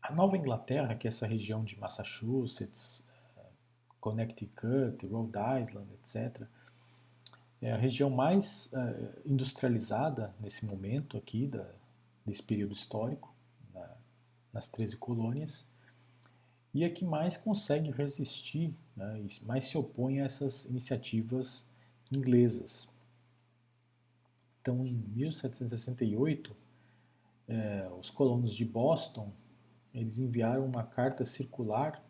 [0.01, 3.03] a Nova Inglaterra, que é essa região de Massachusetts,
[3.99, 6.47] Connecticut, Rhode Island, etc.,
[7.59, 11.67] é a região mais uh, industrializada nesse momento aqui, da,
[12.23, 13.33] desse período histórico,
[13.73, 13.97] na,
[14.53, 15.67] nas 13 colônias,
[16.71, 21.67] e é que mais consegue resistir, né, e mais se opõe a essas iniciativas
[22.15, 22.87] inglesas.
[24.61, 26.55] Então, em 1768,
[27.47, 29.31] é, os colonos de Boston
[29.95, 32.03] eles enviaram uma carta circular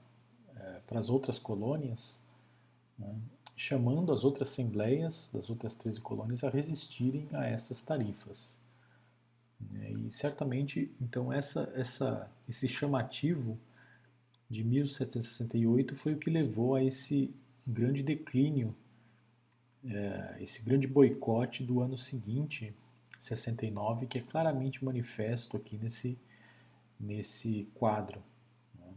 [0.56, 2.20] é, para as outras colônias,
[2.98, 3.16] né,
[3.56, 8.58] chamando as outras assembleias das outras 13 colônias a resistirem a essas tarifas.
[9.60, 13.58] Né, e certamente, então, essa, essa, esse chamativo
[14.50, 17.34] de 1768 foi o que levou a esse
[17.66, 18.76] grande declínio,
[19.86, 22.74] é, esse grande boicote do ano seguinte,
[23.20, 26.18] 69, que é claramente manifesto aqui nesse,
[27.00, 28.24] nesse quadro.
[28.80, 28.94] Né?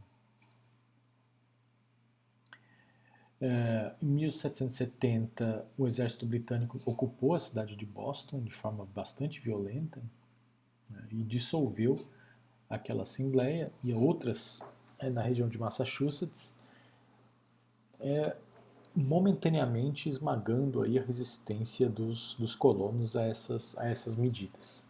[3.41, 10.03] É, em 1770, o exército britânico ocupou a cidade de Boston de forma bastante violenta
[10.91, 12.07] né, e dissolveu
[12.69, 14.61] aquela assembleia e outras
[14.99, 16.55] é, na região de Massachusetts,
[18.01, 18.37] é,
[18.95, 24.87] momentaneamente esmagando aí a resistência dos, dos colonos a essas, a essas medidas.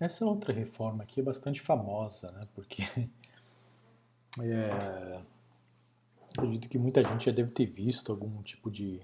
[0.00, 2.42] Essa outra reforma aqui é bastante famosa, né?
[2.54, 2.82] porque
[4.40, 5.20] é,
[6.36, 9.00] acredito que muita gente já deve ter visto algum tipo de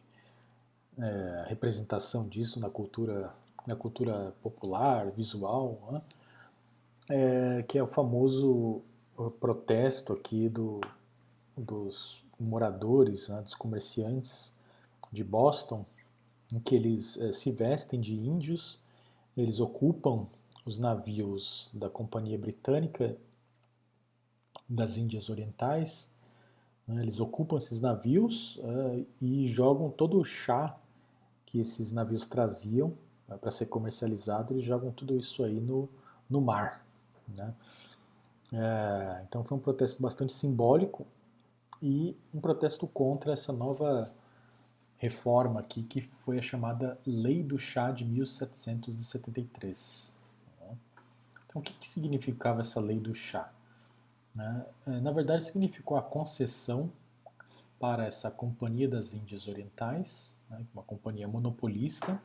[0.97, 3.35] é, representação disso na cultura,
[3.67, 6.03] na cultura popular, visual, né?
[7.09, 8.83] é, que é o famoso
[9.41, 10.81] protesto aqui do,
[11.57, 14.53] dos moradores, né, dos comerciantes
[15.13, 15.85] de Boston,
[16.53, 18.79] em que eles é, se vestem de índios,
[19.37, 20.27] eles ocupam
[20.65, 23.17] os navios da Companhia Britânica
[24.69, 26.11] das Índias Orientais.
[26.87, 30.79] Né, eles ocupam esses navios uh, e jogam todo o chá
[31.45, 32.95] que esses navios traziam
[33.29, 35.89] uh, para ser comercializado, eles jogam tudo isso aí no,
[36.29, 36.85] no mar.
[37.29, 37.55] Né?
[38.53, 41.07] É, então foi um protesto bastante simbólico
[41.83, 44.09] e um protesto contra essa nova
[44.97, 50.15] reforma aqui, que foi a chamada Lei do Chá de 1773.
[51.55, 53.49] Então, o que, que significava essa lei do chá?
[54.35, 54.67] Né?
[54.89, 56.91] É, na verdade, significou a concessão
[57.79, 62.21] para essa Companhia das Índias Orientais, né, uma companhia monopolista,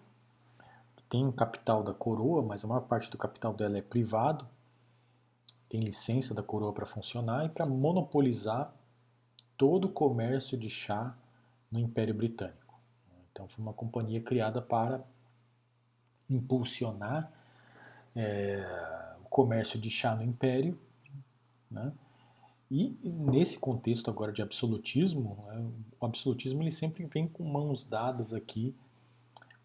[0.95, 4.47] que tem o capital da coroa, mas a maior parte do capital dela é privado,
[5.69, 8.73] tem licença da coroa para funcionar e para monopolizar
[9.55, 11.15] todo o comércio de chá
[11.71, 12.79] no Império Britânico.
[13.31, 15.03] Então, foi uma companhia criada para
[16.29, 17.31] impulsionar
[18.15, 18.89] é,
[19.29, 20.77] comércio de chá no Império,
[21.69, 21.93] né?
[22.71, 28.31] E nesse contexto agora de absolutismo, né, o absolutismo ele sempre vem com mãos dadas
[28.31, 28.75] aqui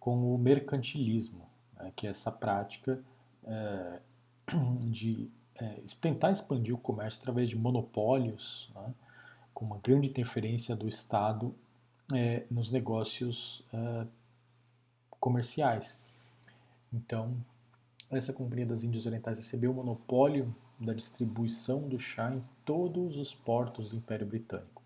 [0.00, 1.46] com o mercantilismo,
[1.76, 3.02] né, que é essa prática
[3.44, 4.00] é,
[4.88, 5.30] de
[5.60, 8.94] é, tentar expandir o comércio através de monopólios, né,
[9.52, 11.54] com uma grande interferência do Estado
[12.12, 14.06] é, nos negócios é,
[15.20, 15.98] comerciais.
[16.92, 17.36] Então,
[18.10, 23.34] essa Companhia das Índias Orientais recebeu o monopólio da distribuição do chá em todos os
[23.34, 24.82] portos do Império Britânico.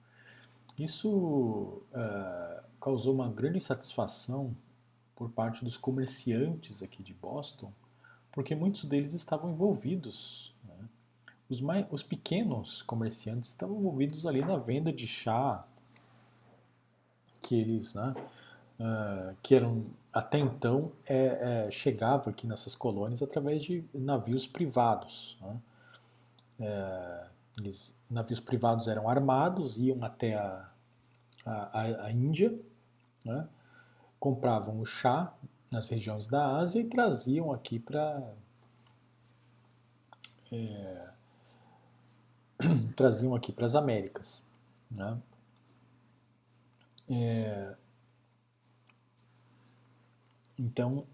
[0.79, 4.55] Isso uh, causou uma grande insatisfação
[5.16, 7.73] por parte dos comerciantes aqui de Boston,
[8.31, 10.55] porque muitos deles estavam envolvidos.
[11.49, 15.67] Os, mais, os pequenos comerciantes estavam envolvidos ali na venda de chá,
[17.41, 18.15] que eles, né,
[18.79, 25.39] uh, que eram até então é, é, chegava aqui nessas colônias através de navios privados.
[25.41, 25.61] Né?
[26.61, 27.27] É,
[27.59, 30.69] eles, navios privados eram armados, iam até a,
[31.45, 32.59] a, a Índia,
[33.25, 33.49] né?
[34.19, 35.33] compravam o chá
[35.71, 38.35] nas regiões da Ásia e traziam aqui para
[40.51, 41.09] é,
[42.97, 44.43] traziam aqui para as Américas.
[44.91, 45.19] Né?
[47.11, 47.77] É,
[50.59, 51.07] então,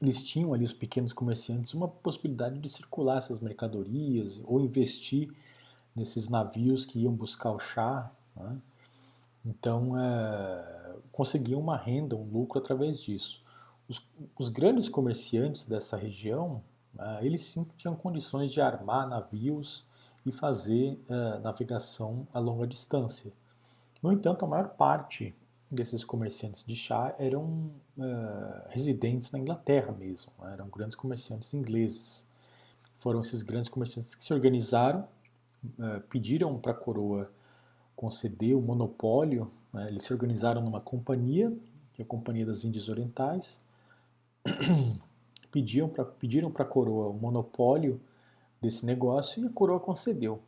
[0.00, 5.32] eles tinham ali, os pequenos comerciantes, uma possibilidade de circular essas mercadorias ou investir
[5.94, 8.10] nesses navios que iam buscar o chá.
[8.36, 8.58] Né?
[9.44, 13.42] Então, é, conseguiam uma renda, um lucro através disso.
[13.88, 14.06] Os,
[14.38, 16.62] os grandes comerciantes dessa região,
[16.98, 19.84] é, eles sim tinham condições de armar navios
[20.24, 23.32] e fazer é, navegação a longa distância.
[24.02, 25.34] No entanto, a maior parte
[25.70, 30.52] desses comerciantes de chá eram uh, residentes na Inglaterra mesmo, né?
[30.54, 32.26] eram grandes comerciantes ingleses.
[32.98, 35.06] Foram esses grandes comerciantes que se organizaram,
[35.78, 37.30] uh, pediram para a coroa
[37.94, 39.86] conceder o monopólio, né?
[39.88, 41.56] eles se organizaram numa companhia,
[41.92, 43.60] que é a Companhia das Índias Orientais,
[45.52, 48.00] pediam pra, pediram para a coroa o monopólio
[48.60, 50.42] desse negócio e a coroa concedeu.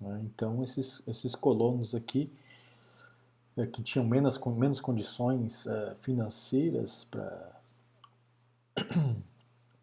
[0.00, 0.22] Né?
[0.24, 2.32] Então esses, esses colonos aqui
[3.56, 7.60] é, que tinham menos, menos condições uh, financeiras para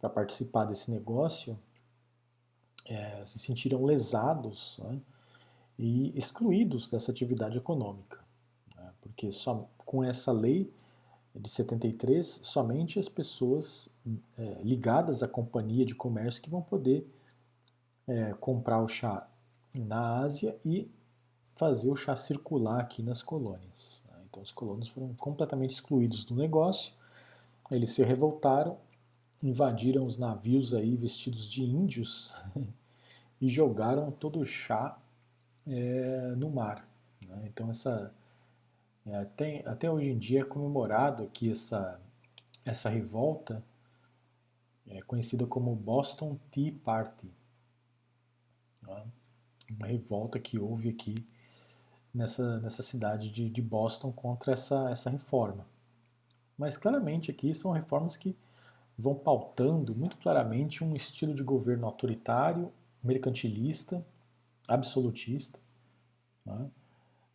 [0.13, 1.57] participar desse negócio
[2.86, 4.99] é, se sentiram lesados né,
[5.78, 8.19] e excluídos dessa atividade econômica.
[8.76, 10.74] Né, porque só com essa lei
[11.34, 13.89] de 73, somente as pessoas
[14.38, 17.07] é, ligadas à companhia de comércio que vão poder
[18.08, 19.28] é, comprar o chá
[19.76, 20.89] na Ásia e
[21.56, 24.04] fazer o chá circular aqui nas colônias.
[24.10, 24.18] Né?
[24.30, 26.93] Então os colonos foram completamente excluídos do negócio,
[27.70, 28.78] eles se revoltaram,
[29.41, 32.34] invadiram os navios aí vestidos de índios
[33.39, 34.97] e jogaram todo o chá
[35.68, 36.88] é, no mar.
[37.26, 37.43] Né?
[37.45, 38.14] Então essa
[39.06, 41.99] é, até, até hoje em dia é comemorado aqui essa,
[42.66, 43.64] essa revolta,
[44.88, 47.32] é conhecida como Boston Tea Party.
[48.82, 49.03] Né?
[49.69, 51.15] Uma revolta que houve aqui
[52.13, 55.65] nessa, nessa cidade de, de Boston contra essa, essa reforma.
[56.57, 58.36] Mas claramente aqui são reformas que
[58.97, 62.71] vão pautando muito claramente um estilo de governo autoritário,
[63.03, 64.05] mercantilista,
[64.67, 65.59] absolutista,
[66.45, 66.69] né?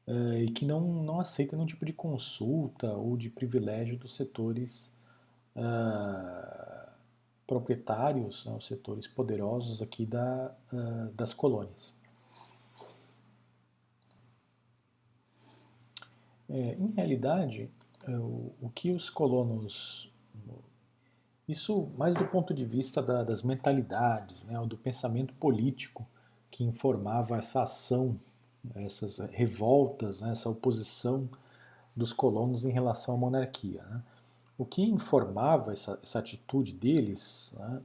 [0.07, 4.93] é, e que não, não aceita nenhum tipo de consulta ou de privilégio dos setores
[5.57, 6.76] uh,
[7.47, 11.95] proprietários, né, os setores poderosos aqui da, uh, das colônias.
[16.49, 17.71] É, em realidade,
[18.07, 20.13] é, o, o, que os colonos.
[21.49, 26.07] Isso mais do ponto de vista da, das mentalidades, né, do pensamento político
[26.51, 28.19] que informava essa ação,
[28.75, 31.29] essas revoltas, né, essa oposição
[31.97, 33.83] dos colonos em relação à monarquia.
[33.85, 34.03] Né.
[34.59, 37.83] O que informava essa, essa atitude deles né,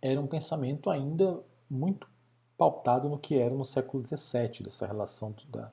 [0.00, 2.08] era um pensamento ainda muito
[2.56, 5.70] pautado no que era no século XVII, dessa relação da,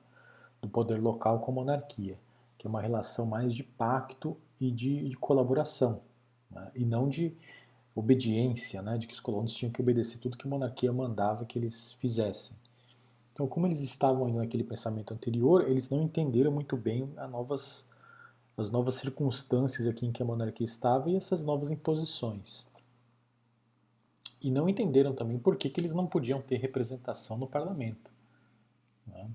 [0.60, 2.18] do poder local com a monarquia,
[2.56, 6.00] que é uma relação mais de pacto e de, de colaboração,
[6.50, 6.70] né?
[6.74, 7.34] e não de
[7.94, 8.96] obediência, né?
[8.98, 12.56] de que os colonos tinham que obedecer tudo que a monarquia mandava que eles fizessem.
[13.32, 17.86] Então, como eles estavam ainda naquele pensamento anterior, eles não entenderam muito bem novas,
[18.58, 22.66] as novas circunstâncias aqui em que a monarquia estava e essas novas imposições.
[24.42, 28.10] E não entenderam também por que, que eles não podiam ter representação no parlamento.
[29.06, 29.30] Né?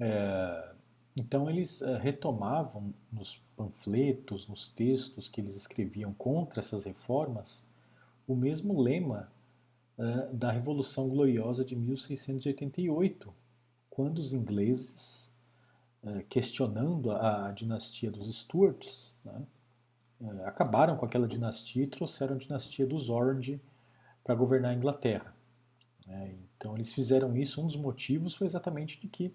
[0.00, 0.74] É,
[1.14, 7.66] então eles é, retomavam nos panfletos, nos textos que eles escreviam contra essas reformas,
[8.26, 9.30] o mesmo lema
[9.98, 13.32] é, da Revolução Gloriosa de 1688,
[13.88, 15.32] quando os ingleses,
[16.28, 19.42] questionando a, dinastia dos Stuarts, né,
[20.20, 23.60] é, acabaram com aquela dinastia e trouxeram a dinastia dos Orange
[24.24, 25.34] para governar a Inglaterra.
[26.08, 29.34] É, então eles fizeram isso, um dos motivos foi exatamente de que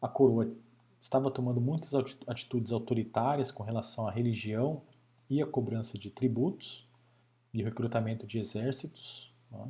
[0.00, 0.54] a coroa
[1.00, 1.92] estava tomando muitas
[2.26, 4.82] atitudes autoritárias com relação à religião
[5.28, 6.88] e à cobrança de tributos
[7.52, 9.66] e recrutamento de exércitos, né,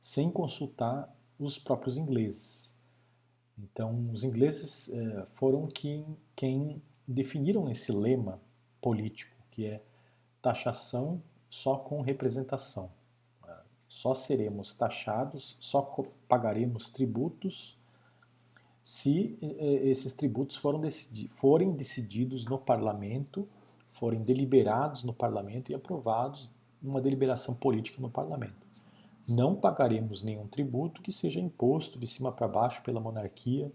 [0.00, 2.73] sem consultar os próprios ingleses.
[3.58, 8.40] Então, os ingleses eh, foram quem, quem definiram esse lema
[8.80, 9.82] político que é
[10.42, 12.90] taxação só com representação.
[13.88, 15.80] Só seremos taxados, só
[16.26, 17.78] pagaremos tributos
[18.82, 23.48] se esses tributos decidi forem decididos no parlamento,
[23.92, 26.50] forem deliberados no parlamento e aprovados
[26.82, 28.63] numa deliberação política no parlamento.
[29.26, 33.72] Não pagaremos nenhum tributo que seja imposto de cima para baixo pela monarquia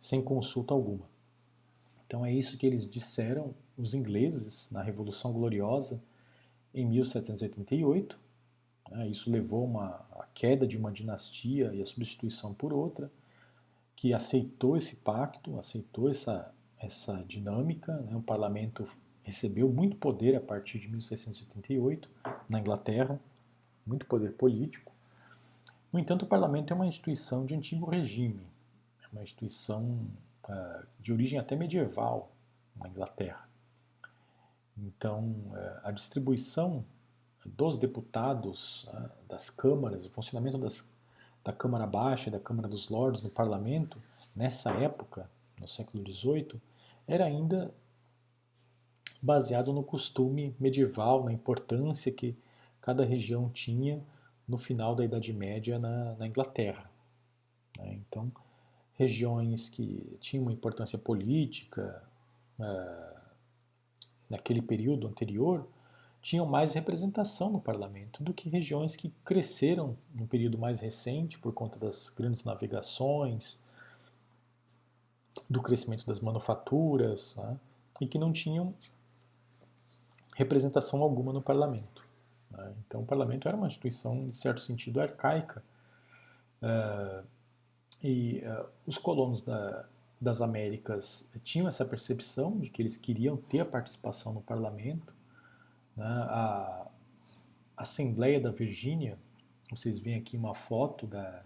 [0.00, 1.08] sem consulta alguma.
[2.06, 6.00] Então é isso que eles disseram, os ingleses, na Revolução Gloriosa,
[6.72, 8.18] em 1788,
[8.90, 9.08] né?
[9.08, 13.10] Isso levou uma, a queda de uma dinastia e a substituição por outra,
[13.94, 17.96] que aceitou esse pacto, aceitou essa, essa dinâmica.
[18.02, 18.16] Né?
[18.16, 18.86] O parlamento
[19.22, 22.08] recebeu muito poder a partir de 1688
[22.48, 23.18] na Inglaterra,
[23.86, 24.92] muito poder político.
[25.92, 28.46] No entanto, o parlamento é uma instituição de antigo regime,
[29.02, 30.06] é uma instituição
[30.44, 32.32] uh, de origem até medieval
[32.74, 33.48] na Inglaterra.
[34.76, 36.84] Então, uh, a distribuição
[37.44, 40.86] dos deputados, né, das câmaras, o funcionamento das,
[41.44, 43.96] da Câmara Baixa e da Câmara dos Lordes no parlamento,
[44.34, 45.30] nessa época,
[45.60, 46.60] no século XVIII,
[47.06, 47.72] era ainda
[49.22, 52.36] baseado no costume medieval, na importância que
[52.86, 54.00] cada região tinha
[54.46, 56.88] no final da Idade Média na, na Inglaterra.
[57.76, 57.94] Né?
[57.94, 58.30] Então,
[58.94, 62.00] regiões que tinham uma importância política
[62.60, 63.20] uh,
[64.30, 65.68] naquele período anterior
[66.22, 71.52] tinham mais representação no parlamento do que regiões que cresceram no período mais recente por
[71.52, 73.58] conta das grandes navegações,
[75.50, 77.58] do crescimento das manufaturas, né,
[78.00, 78.72] e que não tinham
[80.36, 82.05] representação alguma no parlamento.
[82.50, 82.74] Né.
[82.86, 85.62] Então, o parlamento era uma instituição, em certo sentido, arcaica.
[86.62, 87.26] Uh,
[88.02, 89.86] e uh, os colonos da,
[90.20, 95.14] das Américas tinham essa percepção de que eles queriam ter a participação no parlamento,
[95.96, 96.06] né?
[96.06, 96.86] A
[97.76, 99.18] Assembleia da Virgínia,
[99.70, 101.42] vocês veem aqui uma foto da,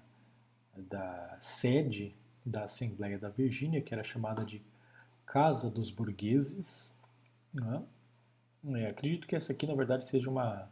[0.76, 4.62] da sede da Assembleia da Virgínia, que era chamada de
[5.26, 6.92] Casa dos Burgueses.
[7.52, 7.82] Né?
[8.66, 10.68] É, acredito que essa aqui, na verdade, seja uma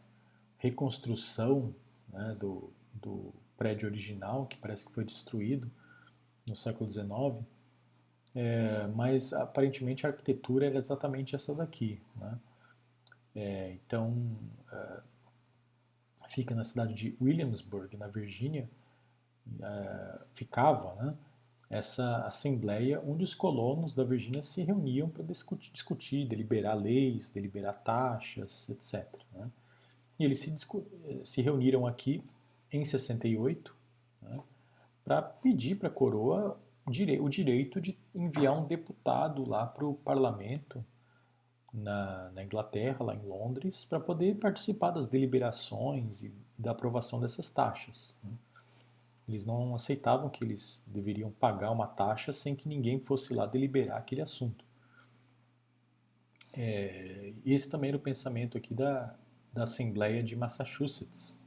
[0.58, 1.74] reconstrução
[2.12, 5.70] né, do, do prédio original, que parece que foi destruído
[6.46, 7.44] no século XIX,
[8.34, 12.00] é, mas aparentemente a arquitetura era exatamente essa daqui.
[12.16, 12.38] Né?
[13.34, 14.10] É, então,
[14.72, 15.02] uh,
[16.28, 18.68] fica na cidade de Williamsburg, na Virgínia,
[19.46, 21.14] uh, ficava né,
[21.70, 27.82] essa assembleia onde os colonos da Virgínia se reuniam para discutir, discutir, deliberar leis, deliberar
[27.82, 29.06] taxas, etc.
[29.32, 29.50] Né?
[30.18, 30.54] E eles se,
[31.24, 32.22] se, reuniram aqui
[32.72, 33.74] em 68
[34.20, 34.40] né,
[35.04, 40.84] para pedir para a coroa o direito de enviar um deputado lá para o parlamento
[41.72, 47.50] na, na Inglaterra, lá em Londres, para poder participar das deliberações e da aprovação dessas
[47.50, 48.16] taxas.
[48.24, 48.30] Né?
[49.28, 53.98] Eles não aceitavam que eles deveriam pagar uma taxa sem que ninguém fosse lá deliberar
[53.98, 54.64] aquele assunto.
[56.54, 59.14] É, esse também era o pensamento aqui da,
[59.58, 61.38] da Assembleia de Massachusetts,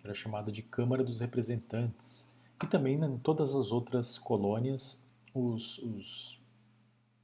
[0.00, 2.26] que era chamada de Câmara dos Representantes,
[2.62, 5.02] e também em todas as outras colônias
[5.34, 6.40] os, os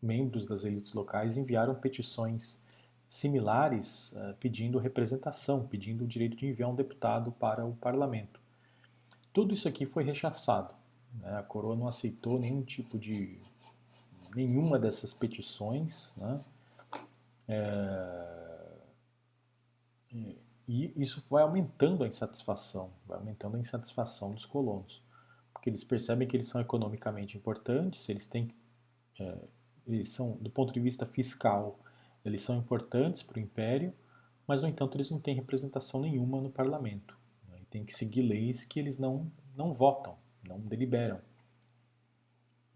[0.01, 2.65] membros das elites locais enviaram petições
[3.09, 8.41] similares uh, pedindo representação, pedindo o direito de enviar um deputado para o parlamento.
[9.33, 10.75] Tudo isso aqui foi rechaçado.
[11.21, 11.39] Né?
[11.39, 13.39] A coroa não aceitou nenhum tipo de
[14.35, 16.41] nenhuma dessas petições, né?
[17.49, 18.46] É,
[20.13, 25.03] e isso vai aumentando a insatisfação, vai aumentando a insatisfação dos colonos,
[25.53, 28.51] porque eles percebem que eles são economicamente importantes, eles têm
[29.19, 29.39] é,
[29.87, 31.79] eles são, do ponto de vista fiscal,
[32.25, 33.95] eles são importantes para o império,
[34.47, 37.17] mas, no entanto, eles não têm representação nenhuma no parlamento.
[37.49, 37.59] Né?
[37.71, 41.21] Tem que seguir leis que eles não, não votam, não deliberam.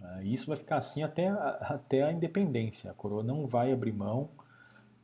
[0.01, 2.91] Uh, isso vai ficar assim até a, até a independência.
[2.91, 4.31] A coroa não vai abrir mão,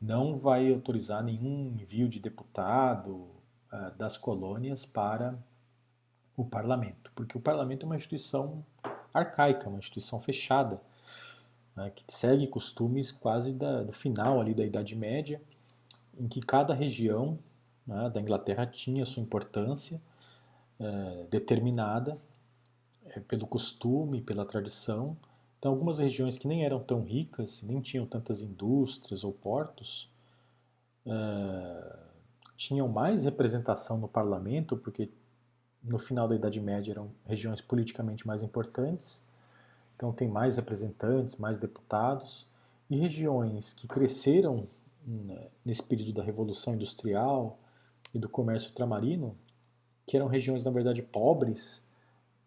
[0.06, 3.28] não vai autorizar nenhum envio de deputado
[3.72, 5.36] uh, das colônias para
[6.36, 8.64] o parlamento, porque o parlamento é uma instituição
[9.12, 10.80] arcaica, uma instituição fechada
[11.74, 15.40] né, que segue costumes quase da, do final ali da Idade Média,
[16.18, 17.38] em que cada região
[17.86, 20.00] né, da Inglaterra tinha sua importância
[20.78, 22.16] é, determinada
[23.06, 25.16] é, pelo costume, pela tradição.
[25.66, 30.08] Então, algumas regiões que nem eram tão ricas, nem tinham tantas indústrias ou portos,
[31.04, 31.96] é,
[32.56, 35.10] tinham mais representação no parlamento, porque
[35.82, 39.20] no final da Idade Média eram regiões politicamente mais importantes.
[39.96, 42.46] Então tem mais representantes, mais deputados,
[42.88, 44.68] e regiões que cresceram
[45.64, 47.58] nesse período da Revolução Industrial
[48.14, 49.36] e do comércio ultramarino,
[50.06, 51.82] que eram regiões, na verdade, pobres,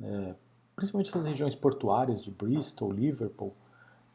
[0.01, 0.35] é,
[0.79, 3.53] principalmente essas regiões portuárias de Bristol, Liverpool,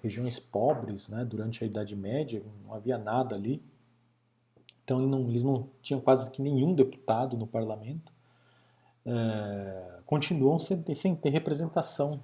[0.03, 3.63] regiões pobres né, durante a Idade Média, não havia nada ali.
[4.83, 8.11] Então não, eles não tinham quase que nenhum deputado no parlamento.
[9.05, 12.23] É, continuam sem ter, sem ter, representação,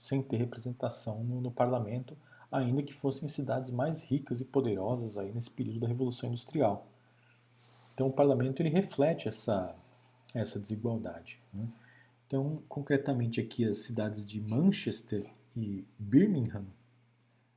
[0.00, 2.18] sem ter representação no, no, parlamento,
[2.50, 6.84] ainda que fossem cidades mais ricas e poderosas aí nesse período da Revolução Industrial.
[7.94, 9.72] Então o parlamento ele reflete essa,
[10.34, 11.40] essa desigualdade.
[11.54, 11.68] Né?
[12.28, 15.26] Então, concretamente aqui as cidades de Manchester
[15.56, 16.66] e Birmingham,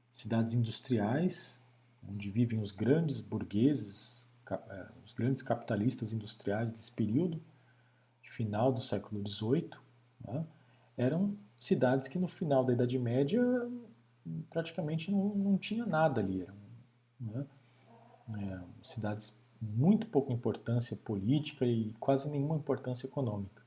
[0.10, 1.62] cidades industriais,
[2.08, 7.42] onde vivem os grandes burgueses, é, os grandes capitalistas industriais desse período,
[8.30, 9.72] final do século XVIII,
[10.26, 10.48] né,
[10.96, 13.42] eram cidades que no final da Idade Média
[14.50, 16.44] praticamente não, não tinha nada ali.
[16.44, 16.56] Eram
[17.20, 17.46] né,
[18.40, 23.61] é, cidades muito pouca importância política e quase nenhuma importância econômica.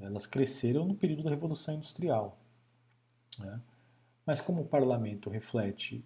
[0.00, 2.38] Elas cresceram no período da Revolução Industrial.
[3.38, 3.60] Né?
[4.26, 6.04] Mas como o parlamento reflete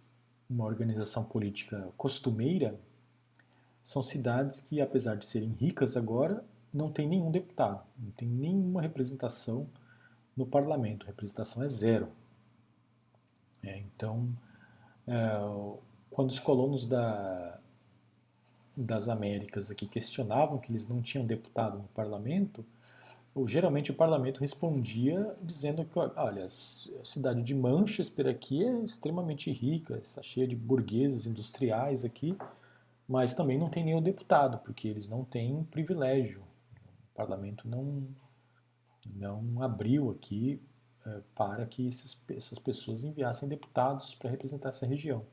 [0.49, 2.79] uma organização política costumeira,
[3.83, 8.83] são cidades que, apesar de serem ricas agora, não têm nenhum deputado, não tem nenhuma
[8.83, 9.69] representação
[10.37, 11.05] no parlamento.
[11.05, 12.09] A representação é zero.
[13.63, 14.29] É, então,
[15.07, 15.31] é,
[16.11, 17.59] quando os colonos da,
[18.77, 22.65] das Américas aqui questionavam que eles não tinham deputado no parlamento,
[23.45, 26.49] geralmente o parlamento respondia dizendo que, olha, a
[27.05, 32.39] cidade de Manchester aqui é extremamente rica, está cheia de burgueses industriais aqui,
[33.07, 36.41] mas também não tem nenhum deputado, porque eles não têm privilégio.
[37.13, 38.07] O parlamento não,
[39.15, 40.63] não abriu aqui
[41.05, 45.25] é, para que esses, essas pessoas enviassem deputados para representar essa região.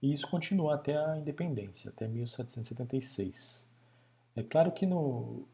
[0.00, 3.66] E isso continua até a independência, até 1776.
[4.36, 5.44] É claro que no,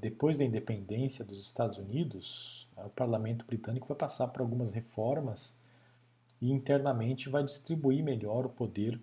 [0.00, 5.56] depois da independência dos Estados Unidos, eh, o parlamento britânico vai passar por algumas reformas
[6.40, 9.00] e internamente vai distribuir melhor o poder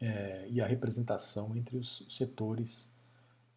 [0.00, 2.88] é, e a representação entre os setores,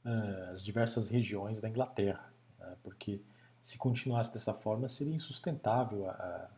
[0.05, 0.09] é,
[0.51, 3.21] as diversas regiões da Inglaterra, né, porque
[3.61, 6.49] se continuasse dessa forma seria insustentável a,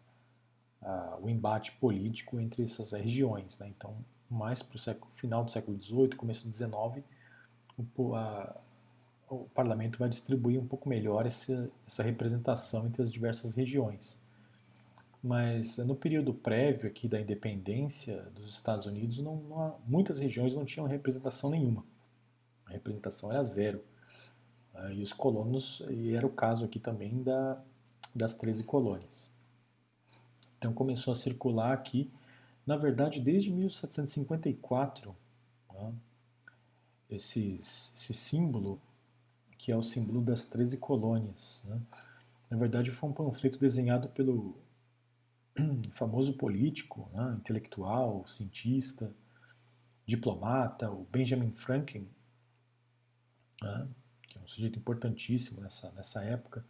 [0.84, 3.57] a, o embate político entre essas regiões.
[3.57, 3.97] Né, então,
[4.30, 7.03] mais para o final do século XVIII, começo do XIX,
[8.16, 8.55] a,
[9.32, 14.20] o parlamento vai distribuir um pouco melhor essa, essa representação entre as diversas regiões.
[15.24, 20.66] Mas no período prévio aqui da independência dos Estados Unidos, não, não muitas regiões não
[20.66, 21.86] tinham representação nenhuma.
[22.66, 23.82] A representação era zero.
[24.74, 27.62] Ah, e os colonos, e era o caso aqui também da,
[28.14, 29.32] das 13 colônias.
[30.58, 32.12] Então começou a circular aqui,
[32.66, 35.16] na verdade desde 1754,
[35.74, 35.94] né,
[37.10, 38.80] esses, esse símbolo
[39.62, 41.62] que é o símbolo das 13 colônias.
[41.66, 41.80] Né?
[42.49, 44.57] Na verdade, foi um panfleto desenhado pelo
[45.93, 47.36] famoso político, né?
[47.38, 49.14] intelectual, cientista,
[50.03, 52.09] diplomata, o Benjamin Franklin,
[53.62, 53.88] né?
[54.24, 56.66] que é um sujeito importantíssimo nessa, nessa época.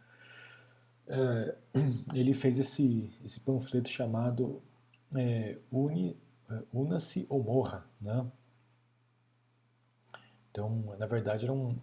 [1.06, 1.56] É,
[2.12, 4.62] ele fez esse, esse panfleto chamado
[5.14, 7.86] é, é, Una-se ou Morra.
[7.98, 8.30] Né?
[10.50, 11.80] Então, na verdade, era um,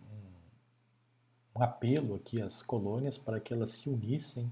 [1.56, 4.52] um apelo aqui às colônias para que elas se unissem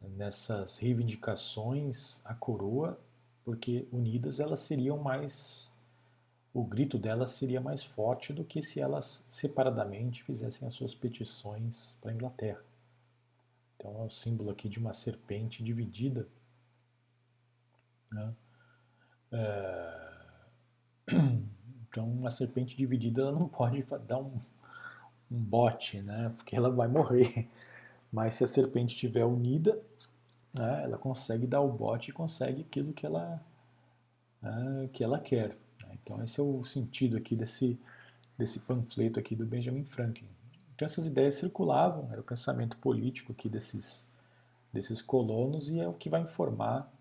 [0.00, 2.98] nessas reivindicações à coroa,
[3.44, 5.70] porque unidas elas seriam mais
[6.52, 11.96] o grito delas seria mais forte do que se elas separadamente fizessem as suas petições
[12.00, 12.60] para a Inglaterra.
[13.76, 16.28] Então é o símbolo aqui de uma serpente dividida.
[18.12, 18.34] Né?
[19.32, 20.10] É...
[21.90, 24.40] Então uma serpente dividida ela não pode dar um,
[25.30, 26.32] um bote, né?
[26.36, 27.48] Porque ela vai morrer.
[28.12, 29.80] Mas se a serpente estiver unida,
[30.52, 33.40] né, ela consegue dar o bote e consegue aquilo que ela,
[34.42, 35.56] né, que ela quer.
[35.92, 37.78] Então esse é o sentido aqui desse,
[38.36, 40.28] desse panfleto aqui do Benjamin Franklin.
[40.74, 44.06] Então essas ideias circulavam, era o pensamento político aqui desses,
[44.72, 46.92] desses colonos e é o que vai informar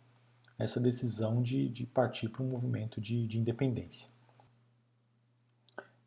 [0.58, 4.10] essa decisão de, de partir para um movimento de, de independência.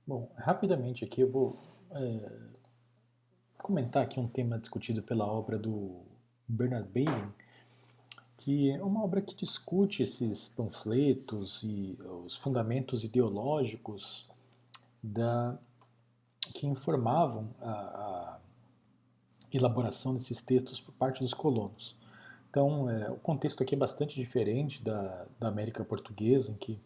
[0.06, 1.56] Bom, rapidamente aqui eu vou
[1.94, 2.30] é,
[3.58, 6.00] comentar aqui um tema discutido pela obra do
[6.48, 7.28] Bernard Bailey,
[8.36, 14.28] que é uma obra que discute esses panfletos e os fundamentos ideológicos
[15.02, 15.56] da,
[16.52, 18.40] que informavam a, a
[19.52, 21.94] elaboração desses textos por parte dos colonos.
[22.50, 26.78] Então, é, o contexto aqui é bastante diferente da, da América Portuguesa, em que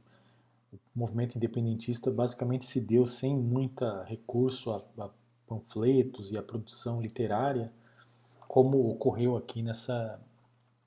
[0.94, 5.10] o movimento independentista basicamente se deu sem muita recurso a, a
[5.46, 7.72] panfletos e a produção literária,
[8.48, 10.20] como ocorreu aqui nessa,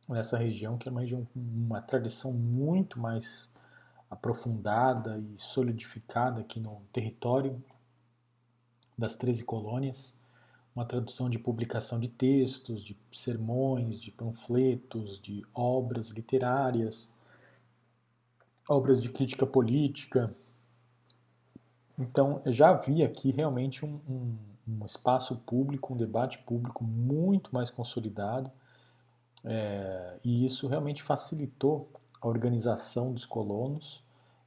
[0.08, 3.50] nessa região, que é uma região com uma tradição muito mais
[4.10, 7.64] aprofundada e solidificada aqui no território
[8.98, 10.14] das 13 colônias,
[10.76, 17.12] uma tradução de publicação de textos, de sermões, de panfletos, de obras literárias,
[18.70, 20.34] obras de crítica política.
[21.98, 27.70] Então, já havia aqui realmente um, um, um espaço público, um debate público muito mais
[27.70, 28.52] consolidado,
[29.44, 31.90] é, e isso realmente facilitou
[32.22, 34.04] a organização dos colonos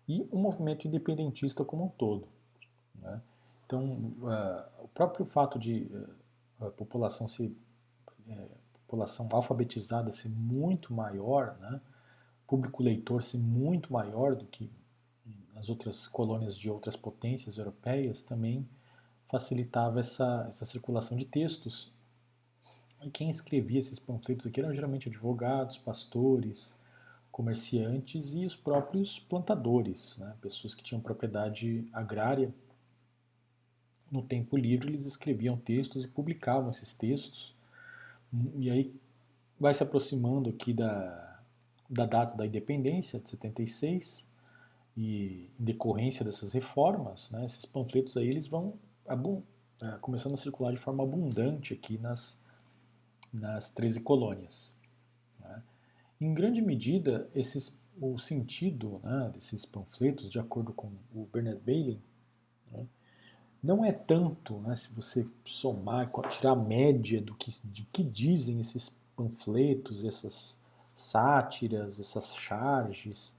[0.09, 2.29] e o movimento independentista como um todo.
[2.95, 3.20] Né?
[3.66, 3.85] Então,
[4.20, 5.91] uh, o próprio fato de
[6.61, 7.47] uh, a população ser
[8.29, 11.81] uh, população alfabetizada ser muito maior, né?
[12.47, 14.70] Público leitor ser muito maior do que
[15.55, 18.68] nas outras colônias de outras potências europeias, também
[19.28, 21.93] facilitava essa, essa circulação de textos.
[23.01, 26.72] E quem escrevia esses panfletos aqui eram geralmente advogados, pastores,
[27.30, 30.34] comerciantes e os próprios plantadores, né?
[30.40, 32.53] pessoas que tinham propriedade agrária.
[34.11, 37.55] No tempo livre, eles escreviam textos e publicavam esses textos.
[38.57, 38.95] E aí
[39.59, 41.32] vai se aproximando aqui da,
[41.93, 44.26] da data da independência, de 76,
[44.97, 48.74] e em decorrência dessas reformas, né, esses panfletos aí eles vão
[49.07, 52.40] é, começando a circular de forma abundante aqui nas,
[53.32, 54.74] nas 13 colônias.
[55.38, 55.62] Né.
[56.18, 62.01] Em grande medida, esses, o sentido né, desses panfletos, de acordo com o Bernard Bailey,
[62.70, 62.86] né,
[63.62, 68.61] não é tanto, né, se você somar, tirar a média do que, de que dizem
[68.61, 70.59] esses panfletos, essas
[70.95, 73.36] sátiras, essas charges.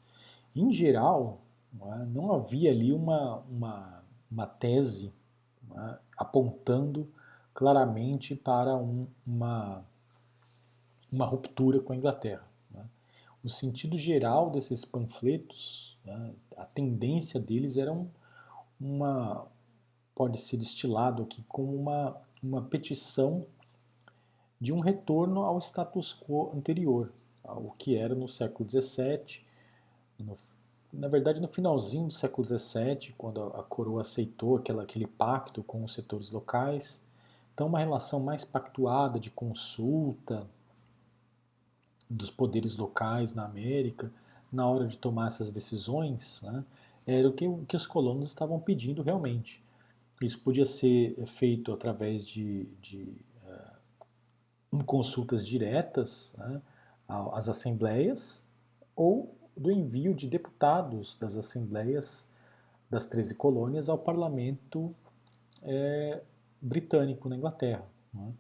[0.56, 1.42] Em geral,
[1.82, 5.12] é, não havia ali uma, uma, uma tese
[5.76, 7.10] é, apontando
[7.54, 9.84] claramente para um, uma,
[11.12, 12.46] uma ruptura com a Inglaterra.
[12.76, 12.82] É.
[13.44, 15.98] O sentido geral desses panfletos,
[16.58, 18.10] a tendência deles era um,
[18.80, 19.48] uma,
[20.14, 23.46] pode ser destilado aqui como uma, uma petição
[24.60, 27.12] de um retorno ao status quo anterior,
[27.44, 29.42] o que era no século XVII,
[30.20, 30.38] no,
[30.92, 35.64] na verdade no finalzinho do século XVII, quando a, a coroa aceitou aquela, aquele pacto
[35.64, 37.02] com os setores locais.
[37.54, 40.48] Então uma relação mais pactuada de consulta
[42.10, 44.12] dos poderes locais na América
[44.54, 46.64] na hora de tomar essas decisões, né,
[47.08, 49.64] era o que, o que os colonos estavam pedindo realmente.
[50.22, 53.18] Isso podia ser feito através de, de
[54.72, 56.62] uh, consultas diretas, né,
[57.34, 58.44] às assembleias
[58.96, 62.28] ou do envio de deputados das assembleias
[62.90, 64.94] das 13 colônias ao parlamento
[65.64, 66.22] é,
[66.62, 67.86] britânico na Inglaterra.
[68.14, 68.34] Né?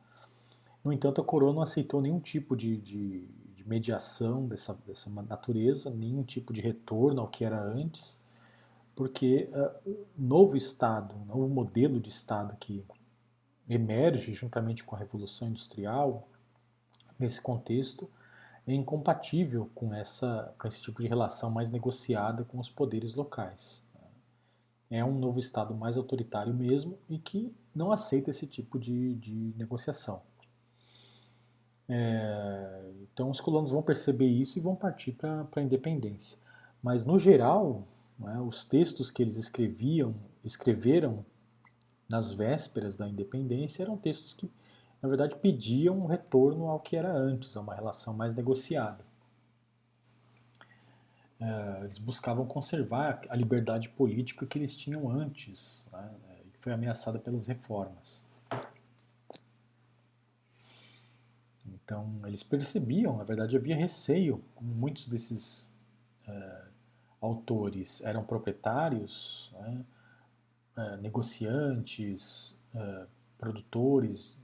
[0.84, 5.89] No entanto, a coroa não aceitou nenhum tipo de, de, de mediação dessa, dessa, natureza,
[5.89, 8.21] nenhum tipo de retorno ao que era antes,
[8.95, 12.86] porque uh, o novo Estado, o novo modelo de Estado que
[13.67, 16.28] emerge juntamente com a Revolução Industrial,
[17.17, 18.09] nesse contexto,
[18.66, 23.84] é incompatível com, essa, com esse tipo de relação mais negociada com os poderes locais.
[24.89, 29.53] É um novo Estado mais autoritário mesmo e que não aceita esse tipo de, de
[29.57, 30.22] negociação.
[31.89, 36.38] É, então os colonos vão perceber isso e vão partir para a independência.
[36.82, 37.88] Mas no geral,
[38.24, 41.26] é, os textos que eles escreviam, escreveram
[42.07, 44.49] nas vésperas da independência eram textos que
[45.04, 49.04] na verdade, pediam um retorno ao que era antes, a uma relação mais negociada.
[51.38, 56.10] É, eles buscavam conservar a liberdade política que eles tinham antes, né,
[56.54, 58.24] que foi ameaçada pelas reformas.
[61.66, 65.70] Então, eles percebiam, na verdade, havia receio, muitos desses
[66.26, 66.68] é,
[67.20, 69.86] autores eram proprietários, né,
[70.78, 73.06] é, negociantes, é,
[73.38, 74.38] produtores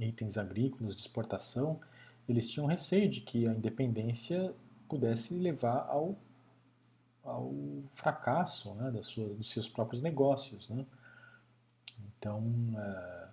[0.00, 1.80] itens agrícolas de exportação,
[2.28, 4.54] eles tinham receio de que a independência
[4.88, 6.16] pudesse levar ao,
[7.22, 7.52] ao
[7.90, 10.68] fracasso né, das suas, dos seus próprios negócios.
[10.68, 10.86] Né?
[12.18, 12.42] Então,
[12.76, 13.28] é,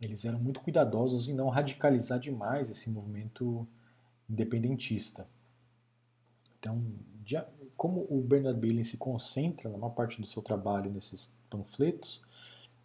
[0.00, 3.66] eles eram muito cuidadosos em não radicalizar demais esse movimento
[4.28, 5.26] independentista.
[6.58, 6.82] Então,
[7.76, 12.20] como o Bernard Bailey se concentra na maior parte do seu trabalho nesses panfletos,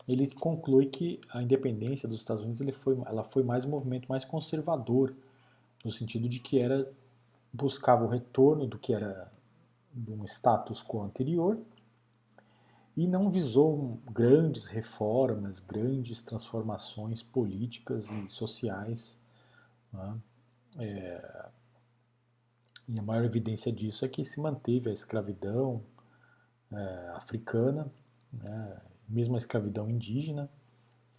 [0.08, 4.24] ele conclui que a independência dos Estados Unidos foi, ela foi mais um movimento mais
[4.24, 5.16] conservador,
[5.84, 6.92] no sentido de que era
[7.52, 9.32] buscava o retorno do que era
[9.94, 11.58] de um status quo anterior
[12.98, 19.18] e não visou grandes reformas, grandes transformações políticas e sociais.
[19.92, 20.18] Né?
[20.80, 21.50] É,
[22.88, 25.82] e a maior evidência disso é que se manteve a escravidão
[26.72, 27.92] é, africana,
[28.32, 28.82] né?
[29.08, 30.50] Mesmo a escravidão indígena,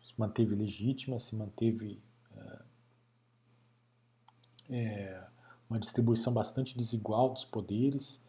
[0.03, 2.01] se manteve legítima, se manteve
[4.69, 5.23] é,
[5.69, 8.21] uma distribuição bastante desigual dos poderes.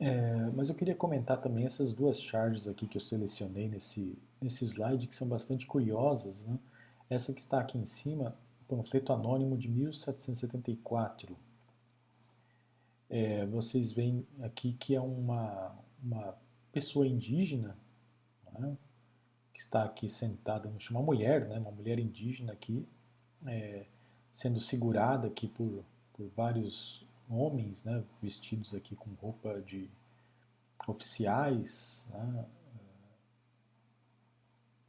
[0.00, 4.64] É, mas eu queria comentar também essas duas charges aqui que eu selecionei nesse, nesse
[4.64, 6.44] slide, que são bastante curiosas.
[6.44, 6.58] Né?
[7.10, 8.36] Essa que está aqui em cima,
[8.68, 11.36] panfleto anônimo de 1774.
[13.10, 16.36] É, vocês veem aqui que é uma, uma
[16.72, 17.76] pessoa indígena
[18.58, 18.76] né,
[19.52, 22.86] que está aqui sentada, uma mulher, né, uma mulher indígena aqui,
[23.46, 23.86] é,
[24.32, 29.88] sendo segurada aqui por, por vários homens, né, vestidos aqui com roupa de
[30.86, 32.46] oficiais né,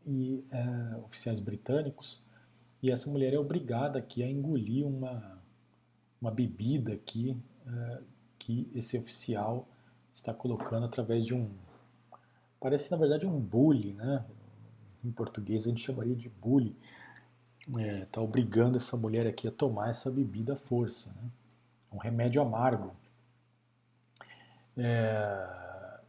[0.05, 2.22] e é, oficiais britânicos
[2.82, 5.41] e essa mulher é obrigada aqui a engolir uma,
[6.22, 7.38] uma bebida aqui
[7.68, 8.01] é,
[8.38, 9.68] que esse oficial
[10.20, 11.49] está colocando através de um
[12.59, 14.26] parece na verdade um bule, né?
[15.03, 16.76] Em português a gente chamaria de bule
[17.70, 21.13] está é, tá obrigando essa mulher aqui a tomar essa bebida à força.
[21.13, 21.30] Né?
[21.91, 22.95] Um remédio amargo.
[24.78, 25.99] É,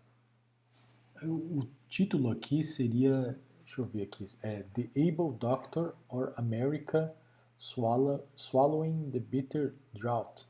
[1.25, 7.13] o título aqui seria, deixa eu ver aqui, é The Able Doctor or America
[7.59, 10.47] Swallow, Swallowing the Bitter Drought.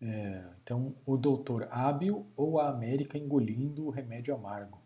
[0.00, 0.08] Né?
[0.08, 4.78] É, então, o doutor hábil ou a América engolindo o remédio amargo.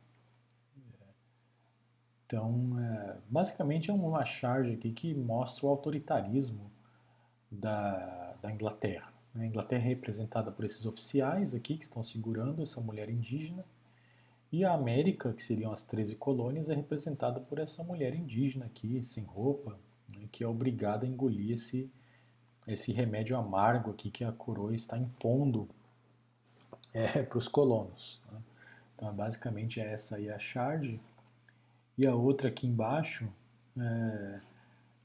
[2.27, 6.71] Então, é, basicamente é uma charge aqui que mostra o autoritarismo
[7.51, 9.13] da, da Inglaterra.
[9.35, 13.65] A Inglaterra é representada por esses oficiais aqui que estão segurando essa mulher indígena,
[14.53, 19.03] e a América, que seriam as 13 colônias, é representada por essa mulher indígena aqui,
[19.05, 19.79] sem roupa,
[20.13, 21.89] né, que é obrigada a engolir esse,
[22.67, 25.69] esse remédio amargo aqui que a coroa está impondo
[26.93, 28.21] é, para os colonos.
[28.31, 28.39] Né.
[28.95, 31.01] Então, basicamente, essa aí é a charge.
[31.97, 33.29] E a outra aqui embaixo,
[33.79, 34.41] é,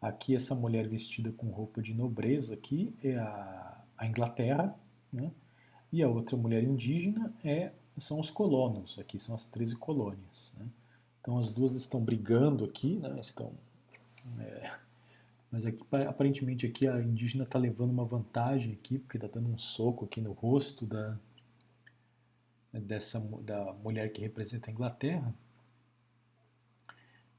[0.01, 4.75] aqui essa mulher vestida com roupa de nobreza aqui é a, a Inglaterra,
[5.11, 5.31] né?
[5.91, 10.53] e a outra mulher indígena é, são os colonos, aqui são as 13 colônias.
[10.57, 10.65] Né?
[11.21, 13.17] Então as duas estão brigando aqui, né?
[13.19, 13.51] estão...
[14.39, 14.71] É,
[15.55, 19.57] mas aqui, aparentemente aqui a indígena está levando uma vantagem aqui, porque está dando um
[19.57, 21.17] soco aqui no rosto da,
[22.73, 25.33] dessa, da mulher que representa a Inglaterra.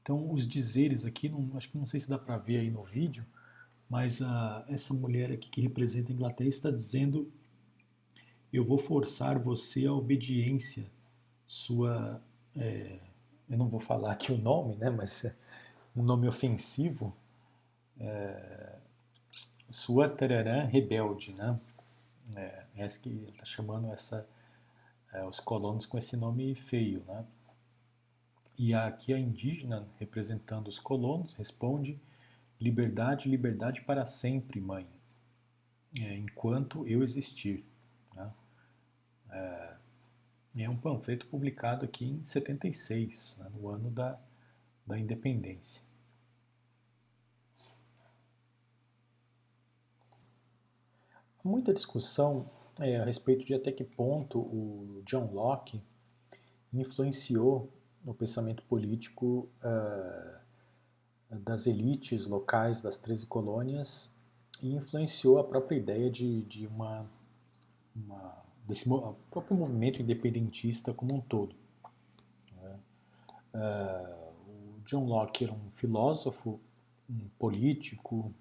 [0.01, 2.83] Então, os dizeres aqui, não, acho que não sei se dá para ver aí no
[2.83, 3.23] vídeo,
[3.87, 7.31] mas a, essa mulher aqui que representa a Inglaterra está dizendo:
[8.51, 10.89] Eu vou forçar você à obediência,
[11.45, 12.19] sua.
[12.55, 12.99] É,
[13.47, 15.35] eu não vou falar aqui o nome, né, mas é
[15.95, 17.15] um nome ofensivo,
[17.99, 18.75] é,
[19.69, 21.59] sua tararã rebelde, né?
[22.35, 24.27] É, essa que está chamando essa,
[25.13, 27.25] é, os colonos com esse nome feio, né?
[28.57, 31.99] E aqui a indígena, representando os colonos, responde:
[32.59, 34.87] liberdade, liberdade para sempre, mãe,
[35.99, 37.63] é, enquanto eu existir.
[38.15, 38.31] Né?
[39.29, 39.75] É,
[40.63, 44.19] é, um panfleto publicado aqui em 76, né, no ano da,
[44.85, 45.86] da independência.
[51.47, 55.81] Muita discussão é, a respeito de até que ponto o John Locke
[56.73, 57.71] influenciou
[58.03, 60.37] no pensamento político uh,
[61.39, 64.13] das elites locais das 13 colônias
[64.61, 67.09] e influenciou a própria ideia de, de uma,
[67.95, 68.87] uma desse
[69.29, 71.55] próprio movimento independentista como um todo.
[73.53, 76.59] Uh, o John Locke era um filósofo,
[77.09, 78.31] um político,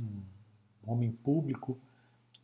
[0.00, 0.22] um
[0.84, 1.78] homem público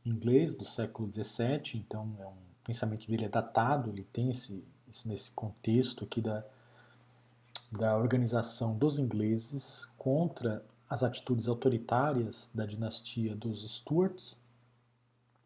[0.08, 4.62] inglês do século XVII, então é um o pensamento dele é datado, ele tem esse
[5.04, 6.44] nesse contexto aqui da,
[7.70, 14.36] da organização dos ingleses contra as atitudes autoritárias da dinastia dos Stuarts.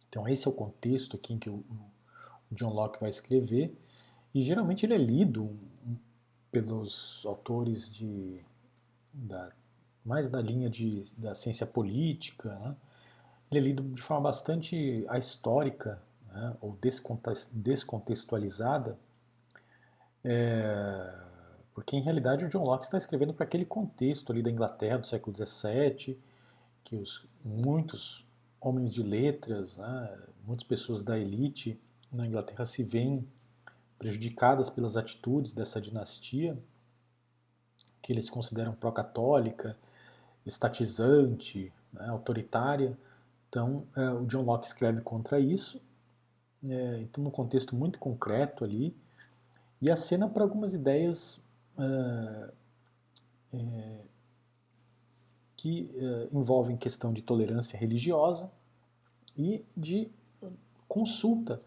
[0.09, 1.65] Então esse é o contexto aqui em que o,
[2.51, 3.77] o John Locke vai escrever
[4.35, 5.57] e geralmente ele é lido
[6.51, 8.41] pelos autores de
[9.13, 9.51] da,
[10.05, 12.77] mais da linha de, da ciência política, né?
[13.53, 16.01] Ele é lido de forma bastante ahistórica
[16.33, 16.57] né?
[16.61, 16.77] ou
[17.53, 18.99] descontextualizada
[20.25, 21.13] é,
[21.75, 25.07] porque em realidade o John Locke está escrevendo para aquele contexto ali da Inglaterra do
[25.07, 26.19] século XVII,
[26.85, 28.25] que os, muitos
[28.61, 31.81] homens de letras, né, muitas pessoas da elite
[32.13, 33.27] na Inglaterra se veem
[33.99, 36.59] prejudicadas pelas atitudes dessa dinastia,
[38.01, 39.77] que eles consideram pró-católica,
[40.45, 42.99] estatizante, né, autoritária.
[43.53, 45.79] Então, é, o John Locke escreve contra isso,
[46.67, 48.97] é, então, num contexto muito concreto ali,
[49.79, 51.45] e acena para algumas ideias
[51.79, 52.53] é,
[53.53, 54.01] é,
[55.55, 58.51] que é, envolvem questão de tolerância religiosa
[59.37, 60.11] e de
[60.89, 61.61] consulta,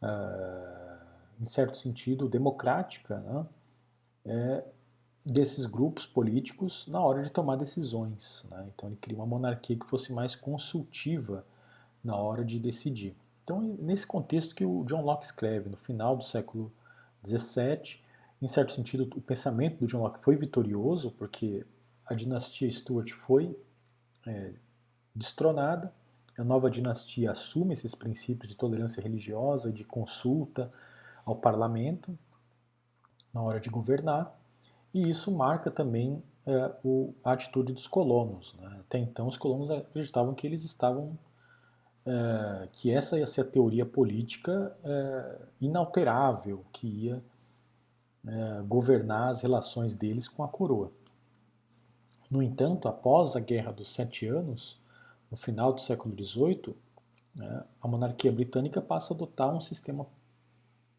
[0.00, 0.98] é,
[1.42, 3.18] em certo sentido, democrática,
[4.24, 4.64] né,
[5.24, 8.46] desses grupos políticos na hora de tomar decisões.
[8.50, 8.70] Né?
[8.74, 11.44] Então ele cria uma monarquia que fosse mais consultiva
[12.02, 13.16] na hora de decidir.
[13.44, 16.72] Então, nesse contexto que o John Locke escreve, no final do século
[17.24, 18.00] XVII,
[18.40, 21.64] em certo sentido, o pensamento do John Locke foi vitorioso, porque
[22.04, 23.56] a dinastia Stuart foi
[24.26, 24.52] é,
[25.14, 25.92] destronada,
[26.38, 30.72] a nova dinastia assume esses princípios de tolerância religiosa de consulta
[31.24, 32.16] ao parlamento
[33.32, 34.34] na hora de governar,
[34.92, 38.54] e isso marca também é, o, a atitude dos colonos.
[38.54, 38.78] Né?
[38.80, 41.16] Até então, os colonos acreditavam que eles estavam
[42.04, 47.22] é, que essa ia ser a teoria política é, inalterável que ia
[48.26, 50.90] é, governar as relações deles com a coroa.
[52.30, 54.80] No entanto, após a Guerra dos Sete Anos,
[55.30, 56.74] no final do século XVIII,
[57.34, 60.06] né, a monarquia britânica passa a adotar um sistema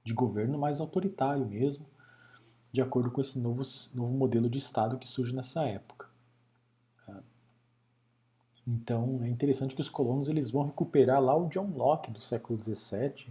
[0.04, 1.86] de governo mais autoritário mesmo,
[2.74, 3.62] de acordo com esse novo,
[3.94, 6.12] novo modelo de Estado que surge nessa época.
[8.66, 12.58] Então é interessante que os colonos eles vão recuperar lá o John Locke do século
[12.60, 13.28] XVII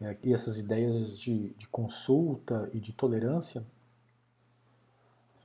[0.00, 3.64] é, e essas ideias de, de consulta e de tolerância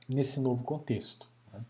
[0.08, 1.28] nesse novo contexto.
[1.52, 1.64] Né?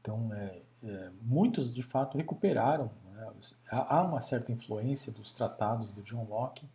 [0.00, 2.90] Então é, é, muitos de fato recuperaram.
[3.12, 3.30] Né?
[3.70, 6.66] Há uma certa influência dos tratados do John Locke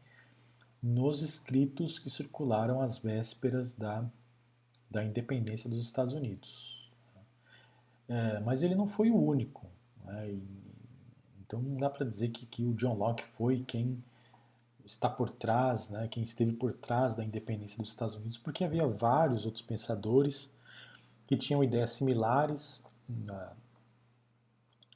[0.81, 4.05] nos escritos que circularam às vésperas da,
[4.91, 6.91] da independência dos Estados Unidos.
[8.09, 9.65] É, mas ele não foi o único.
[10.03, 10.31] Né?
[10.31, 10.61] E,
[11.39, 13.97] então não dá para dizer que, que o John Locke foi quem
[14.85, 18.85] está por trás, né, quem esteve por trás da independência dos Estados Unidos, porque havia
[18.87, 20.49] vários outros pensadores
[21.27, 23.53] que tinham ideias similares na,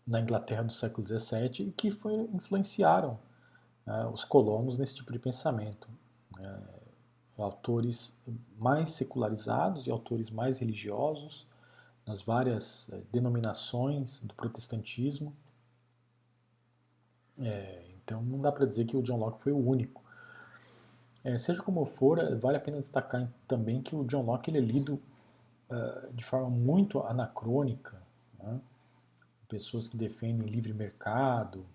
[0.05, 3.17] na Inglaterra do século XVII e que foi, influenciaram
[3.85, 5.87] né, os colonos nesse tipo de pensamento.
[6.39, 6.74] É,
[7.37, 8.15] autores
[8.57, 11.45] mais secularizados e autores mais religiosos,
[12.05, 15.35] nas várias é, denominações do protestantismo.
[17.39, 20.03] É, então não dá para dizer que o John Locke foi o único.
[21.23, 24.59] É, seja como for, é, vale a pena destacar também que o John Locke ele
[24.59, 25.01] é lido
[25.69, 27.99] uh, de forma muito anacrônica.
[28.39, 28.61] Né?
[29.49, 31.65] Pessoas que defendem livre mercado,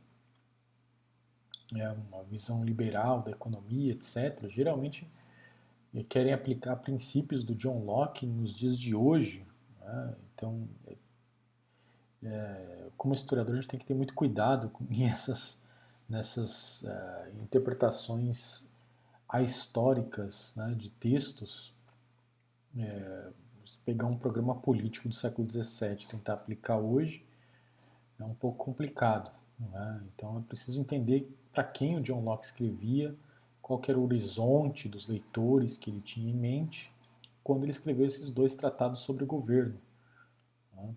[1.74, 5.08] é, uma visão liberal da economia, etc., geralmente
[6.08, 9.46] querem aplicar princípios do John Locke nos dias de hoje,
[9.80, 10.16] né?
[10.34, 10.96] Então, é,
[12.22, 15.62] é, como historiador, a gente tem que ter muito cuidado nessas,
[16.08, 18.68] nessas uh, interpretações
[19.28, 21.74] ahistóricas né, de textos.
[22.76, 23.30] É,
[23.84, 27.24] pegar um programa político do século XVII tentar aplicar hoje
[28.18, 29.32] é um pouco complicado.
[29.58, 30.02] Né?
[30.14, 33.14] Então é preciso entender para quem o John Locke escrevia,
[33.70, 36.92] qual era o horizonte dos leitores que ele tinha em mente
[37.44, 39.80] quando ele escreveu esses dois tratados sobre governo,
[40.74, 40.94] né?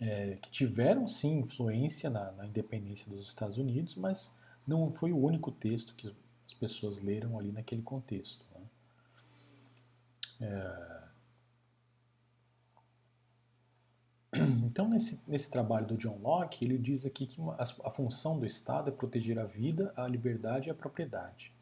[0.00, 4.34] é, que tiveram sim influência na, na, independência dos Estados Unidos, mas
[4.66, 6.12] não foi o único texto que
[6.44, 8.44] as pessoas leram ali naquele contexto.
[10.40, 10.48] Né?
[10.48, 11.07] É...
[14.64, 18.38] Então, nesse, nesse trabalho do John Locke, ele diz aqui que uma, a, a função
[18.38, 21.52] do Estado é proteger a vida, a liberdade e a propriedade.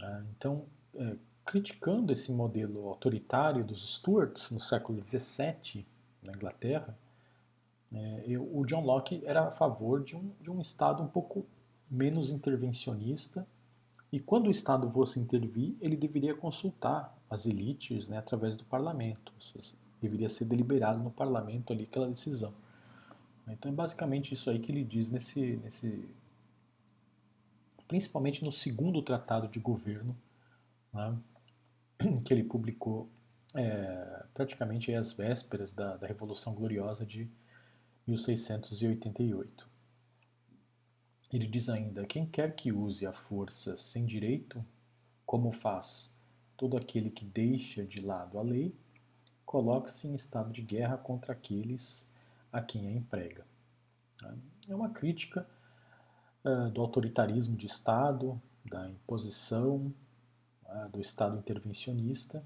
[0.00, 0.26] Né?
[0.36, 0.64] Então,
[0.96, 5.86] é, criticando esse modelo autoritário dos Stuarts no século XVII,
[6.22, 6.96] na Inglaterra,
[7.92, 11.46] é, eu, o John Locke era a favor de um, de um Estado um pouco
[11.90, 13.46] menos intervencionista,
[14.12, 19.32] e quando o Estado fosse intervir, ele deveria consultar as elites né, através do parlamento,
[20.00, 22.54] deveria ser deliberado no parlamento ali aquela decisão.
[23.48, 26.08] Então é basicamente isso aí que ele diz nesse, nesse
[27.88, 30.16] principalmente no segundo tratado de governo,
[30.92, 31.18] né,
[32.24, 33.08] que ele publicou
[33.54, 37.28] é, praticamente às vésperas da, da Revolução Gloriosa de
[38.06, 39.68] 1688.
[41.32, 44.64] Ele diz ainda: quem quer que use a força sem direito,
[45.26, 46.14] como faz
[46.56, 48.74] todo aquele que deixa de lado a lei,
[49.50, 52.08] coloque-se em estado de guerra contra aqueles
[52.52, 53.44] a quem a emprega.
[54.22, 54.38] Né?
[54.68, 55.44] É uma crítica
[56.44, 59.92] uh, do autoritarismo de Estado, da imposição,
[60.66, 62.44] uh, do Estado intervencionista.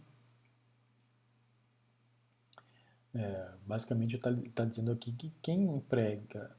[3.13, 6.57] É, basicamente está tá dizendo aqui que quem emprega,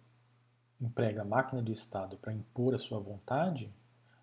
[0.79, 3.73] emprega a máquina de Estado para impor a sua vontade,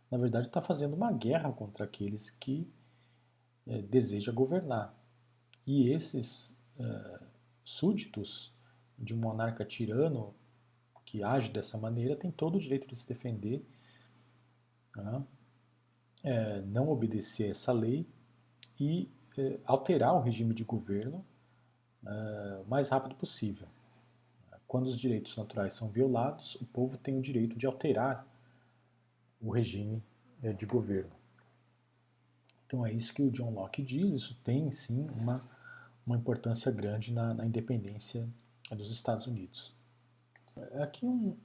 [0.09, 2.73] na verdade está fazendo uma guerra contra aqueles que
[3.67, 5.02] é, deseja governar.
[5.67, 7.21] E esses é,
[7.63, 8.53] súditos
[8.99, 10.35] de um monarca tirano
[11.05, 13.65] que age dessa maneira tem todo o direito de se defender,
[14.97, 15.25] né?
[16.23, 18.07] é, não obedecer essa lei
[18.79, 21.25] e é, alterar o regime de governo
[22.05, 23.69] é, o mais rápido possível.
[24.67, 28.27] Quando os direitos naturais são violados, o povo tem o direito de alterar
[29.41, 30.03] o regime
[30.43, 31.13] é, de governo.
[32.67, 35.47] Então é isso que o John Locke diz, isso tem sim uma,
[36.07, 38.29] uma importância grande na, na independência
[38.71, 39.75] dos Estados Unidos.
[40.81, 41.37] Aqui um,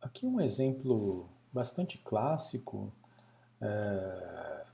[0.00, 2.92] aqui um exemplo bastante clássico.
[3.60, 4.64] É,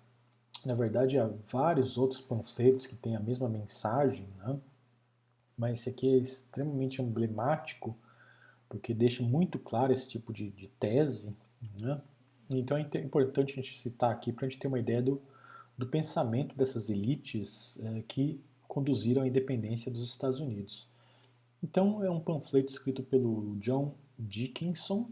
[0.66, 4.58] na verdade, há vários outros panfletos que têm a mesma mensagem, né?
[5.56, 7.96] mas esse aqui é extremamente emblemático,
[8.68, 11.36] porque deixa muito claro esse tipo de, de tese.
[11.80, 12.00] Né?
[12.50, 15.20] Então é importante a gente citar aqui para a gente ter uma ideia do,
[15.76, 18.40] do pensamento dessas elites é, que
[18.72, 20.88] conduziram à independência dos Estados Unidos.
[21.62, 25.10] Então é um panfleto escrito pelo John Dickinson.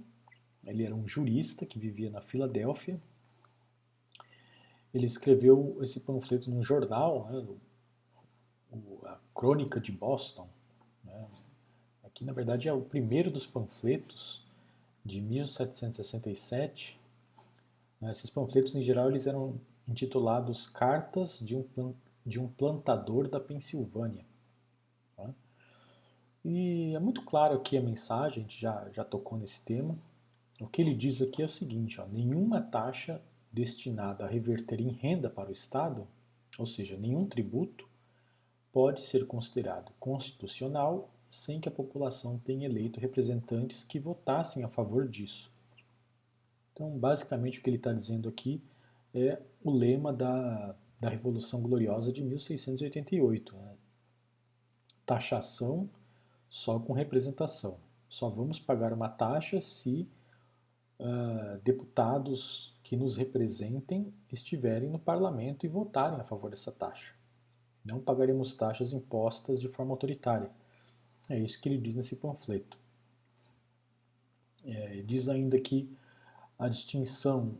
[0.65, 2.99] Ele era um jurista que vivia na Filadélfia.
[4.95, 10.49] Ele escreveu esse panfleto num jornal, né, a Crônica de Boston.
[11.05, 11.29] Né.
[12.03, 14.43] Aqui, na verdade, é o primeiro dos panfletos
[15.05, 16.99] de 1767.
[18.01, 18.11] Né.
[18.11, 21.95] Esses panfletos, em geral, eles eram intitulados Cartas de um,
[22.25, 24.25] de um Plantador da Pensilvânia.
[26.45, 29.97] E é muito claro aqui a mensagem, a gente já, já tocou nesse tema.
[30.61, 33.21] O que ele diz aqui é o seguinte: ó, nenhuma taxa
[33.53, 36.07] destinada a reverter em renda para o Estado,
[36.59, 37.89] ou seja, nenhum tributo,
[38.73, 45.09] pode ser considerado constitucional sem que a população tenha eleito representantes que votassem a favor
[45.09, 45.51] disso.
[46.73, 48.63] Então, basicamente, o que ele está dizendo aqui
[49.13, 53.57] é o lema da, da Revolução Gloriosa de 1688.
[53.57, 53.77] Né?
[55.07, 55.89] Taxação
[56.49, 57.79] só com representação.
[58.09, 60.07] Só vamos pagar uma taxa se
[60.99, 67.15] uh, deputados que nos representem estiverem no parlamento e votarem a favor dessa taxa.
[67.85, 70.51] Não pagaremos taxas impostas de forma autoritária.
[71.29, 72.79] É isso que ele diz nesse panfleto.
[74.65, 75.91] É, diz ainda que
[76.59, 77.57] a distinção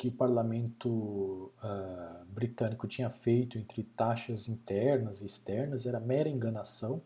[0.00, 7.02] que o parlamento uh, britânico tinha feito entre taxas internas e externas era mera enganação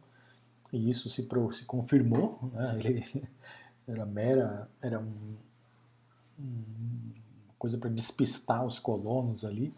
[0.73, 2.79] e isso se, pro, se confirmou, né?
[2.79, 3.05] ele
[3.89, 5.37] era mera, era um,
[6.39, 7.13] um,
[7.59, 9.75] coisa para despistar os colonos ali,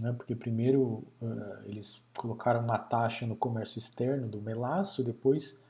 [0.00, 0.14] né?
[0.14, 5.60] porque primeiro uh, eles colocaram uma taxa no comércio externo do melaço, depois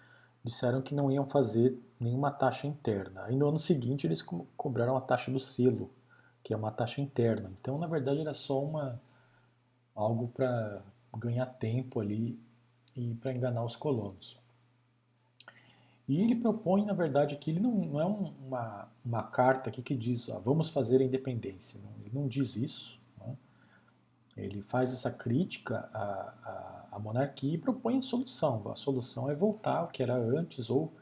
[0.45, 3.25] disseram que não iam fazer nenhuma taxa interna.
[3.25, 5.91] Aí no ano seguinte eles co cobraram a taxa do selo,
[6.47, 7.51] que é uma taxa interna.
[7.61, 9.03] Então, na verdade, era só uma
[9.93, 10.81] algo para
[11.19, 12.39] ganhar tempo ali
[12.95, 14.39] e para enganar os colonos.
[16.07, 19.97] E ele propõe, na verdade, que ele não, não é uma, uma carta aqui que
[19.97, 21.81] diz vamos fazer a independência.
[21.83, 22.97] Não, ele não diz isso.
[23.19, 23.37] Né?
[24.37, 26.05] Ele faz essa crítica à,
[26.45, 28.63] à, à, monarquia e propõe a solução.
[28.71, 30.93] A solução é voltar ao que era antes ou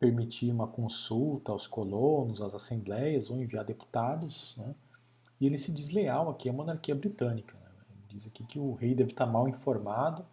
[0.00, 4.56] permitir uma consulta aos colonos, às assembleias ou enviar deputados.
[4.56, 4.74] Né?
[5.40, 7.56] E ele se diz leal aqui à monarquia britânica.
[7.56, 7.70] Né?
[7.90, 10.24] Ele diz aqui que o rei deve estar mal informado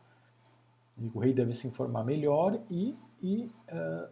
[1.14, 4.10] o rei deve se informar melhor e, e uh,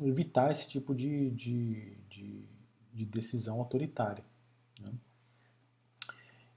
[0.00, 2.44] evitar esse tipo de, de, de,
[2.92, 4.24] de decisão autoritária.
[4.80, 4.92] Né?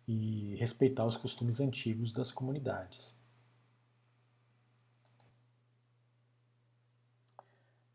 [0.08, 3.16] E respeitar os costumes antigos das comunidades.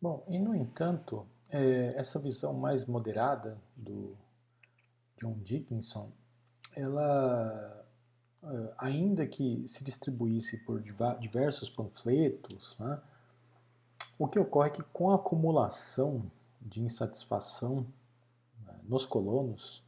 [0.07, 4.17] Bom, e no entanto, é, essa visão mais moderada do
[5.17, 6.13] John Dickinson,
[6.77, 7.85] ela
[8.45, 10.81] eh, ainda que se distribuísse por
[11.19, 13.01] diversos panfletos, né,
[14.17, 16.31] o que ocorre é que com a acumulação
[16.63, 17.85] de insatisfação
[18.65, 19.83] né, nos colonos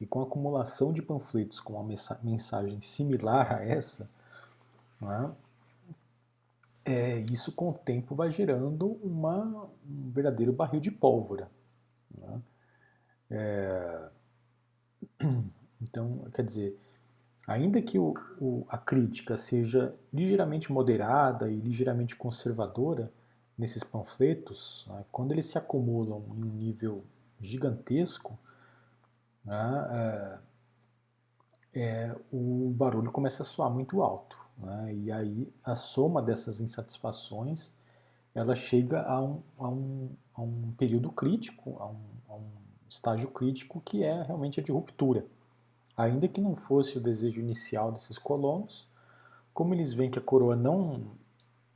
[0.00, 4.08] e com a acumulação de panfletos com uma mensagem similar a essa,
[5.00, 5.34] né,
[6.84, 11.50] é, isso com o tempo vai gerando uma, um verdadeiro barril de pólvora.
[12.16, 12.42] Né?
[13.30, 14.08] É,
[15.80, 16.78] então, quer dizer,
[17.46, 23.12] Ainda que o, o, a crítica seja ligeiramente moderada e ligeiramente conservadora,
[23.56, 27.04] nesses panfletos, né, quando eles se acumulam em um nível
[27.40, 28.38] gigantesco,
[29.44, 30.40] né,
[31.74, 34.42] é, é, o barulho começa a soar muito alto.
[34.56, 37.72] Né, e aí a soma dessas insatisfações
[38.34, 42.50] ela chega a um, a um, a um período crítico, a um, a um
[42.88, 45.24] estágio crítico que é realmente a de ruptura.
[45.96, 48.88] Ainda que não fosse o desejo inicial desses colonos,
[49.52, 51.12] como eles veem que a coroa não,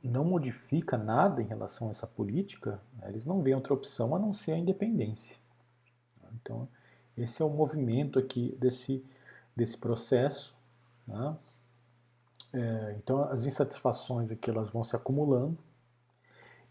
[0.03, 4.19] não modifica nada em relação a essa política, né, eles não veem outra opção a
[4.19, 5.37] não ser a independência.
[6.33, 6.67] Então,
[7.17, 9.05] esse é o movimento aqui desse,
[9.55, 10.53] desse processo.
[11.07, 11.37] Né?
[12.51, 15.57] É, então, as insatisfações aqui elas vão se acumulando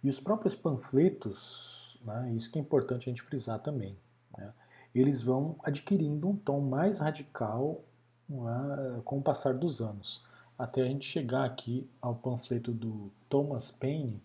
[0.02, 3.96] e os próprios panfletos, né, isso que é importante a gente frisar também,
[4.36, 4.52] né,
[4.94, 7.84] eles vão adquirindo um tom mais radical
[8.28, 10.24] né, com o passar dos anos,
[10.58, 14.20] até a gente chegar aqui ao panfleto do Thomas Paine,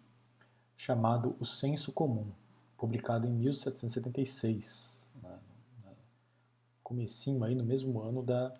[0.75, 2.31] chamado O Senso Comum,
[2.77, 5.39] publicado em 1776, né,
[6.83, 8.51] comecinho aí no mesmo ano da,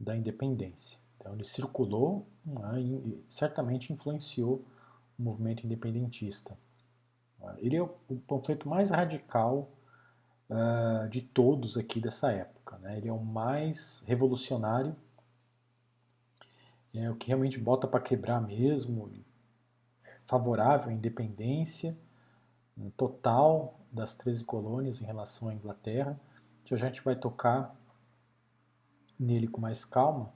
[0.00, 0.98] da independência.
[1.18, 4.64] Então ele circulou né, e certamente influenciou
[5.18, 6.56] o movimento independentista.
[7.58, 7.88] Ele é o
[8.26, 9.70] panfleto mais radical
[10.50, 12.78] uh, de todos aqui dessa época.
[12.78, 12.98] Né?
[12.98, 14.94] Ele é o mais revolucionário,
[16.94, 19.10] é o que realmente bota para quebrar mesmo,
[20.04, 21.96] é favorável à independência
[22.76, 26.18] né, total das 13 colônias em relação à Inglaterra.
[26.64, 27.74] Já a gente vai tocar
[29.18, 30.32] nele com mais calma,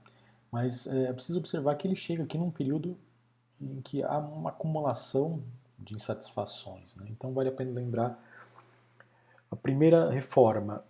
[0.52, 2.96] mas é, é preciso observar que ele chega aqui num período
[3.60, 5.42] em que há uma acumulação
[5.78, 6.94] de insatisfações.
[6.96, 7.06] Né?
[7.08, 8.22] Então vale a pena lembrar
[9.50, 10.84] a primeira reforma,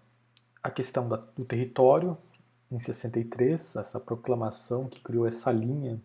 [0.62, 2.18] a questão da, do território,
[2.70, 6.00] em 63, essa proclamação que criou essa linha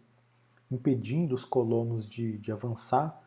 [0.69, 3.23] impedindo os colonos de, de avançar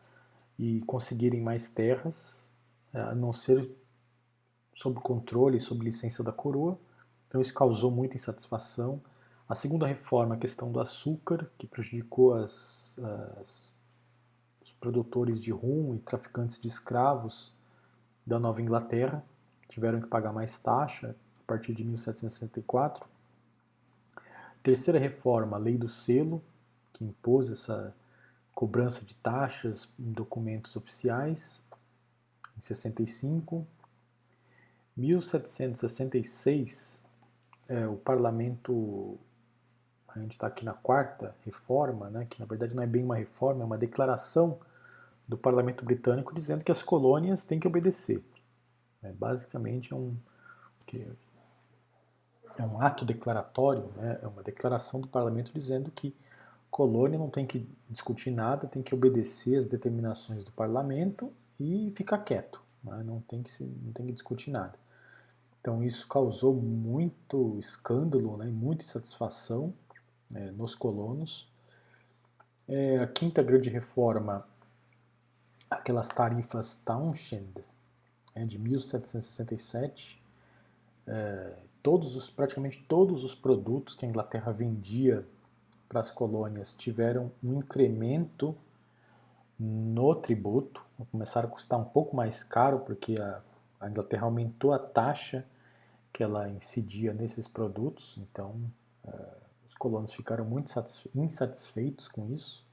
[0.59, 2.51] e conseguirem mais terras,
[2.93, 3.67] a não ser
[4.73, 6.77] sob controle, sob licença da coroa.
[7.27, 9.01] Então isso causou muita insatisfação.
[9.51, 12.97] A segunda reforma, a questão do açúcar, que prejudicou as,
[13.37, 13.73] as,
[14.63, 17.53] os produtores de rum e traficantes de escravos
[18.25, 19.21] da Nova Inglaterra,
[19.67, 23.05] tiveram que pagar mais taxa a partir de 1764.
[24.63, 26.41] Terceira reforma, a lei do selo,
[26.93, 27.93] que impôs essa
[28.55, 31.61] cobrança de taxas em documentos oficiais,
[32.55, 33.67] em 65.
[34.95, 37.03] 1766,
[37.67, 39.19] é, o parlamento
[40.15, 43.15] a gente está aqui na quarta reforma, né, que na verdade não é bem uma
[43.15, 44.59] reforma, é uma declaração
[45.27, 48.23] do parlamento britânico dizendo que as colônias têm que obedecer.
[49.01, 50.15] É, basicamente é um,
[52.57, 56.15] é um ato declaratório, né, é uma declaração do parlamento dizendo que
[56.69, 62.19] colônia não tem que discutir nada, tem que obedecer as determinações do parlamento e ficar
[62.19, 64.77] quieto, né, não, tem que se, não tem que discutir nada.
[65.61, 69.73] Então isso causou muito escândalo né, e muita insatisfação
[70.33, 71.49] é, nos colonos.
[72.67, 74.47] É, a quinta grande reforma,
[75.69, 77.63] aquelas tarifas Townshend,
[78.35, 80.21] é, de 1767,
[81.07, 85.25] é, todos os, praticamente todos os produtos que a Inglaterra vendia
[85.89, 88.55] para as colônias tiveram um incremento
[89.59, 93.41] no tributo, começaram a custar um pouco mais caro porque a,
[93.79, 95.45] a Inglaterra aumentou a taxa
[96.13, 98.55] que ela incidia nesses produtos, então
[99.05, 99.40] é,
[99.71, 100.69] os colonos ficaram muito
[101.15, 102.65] insatisfeitos com isso.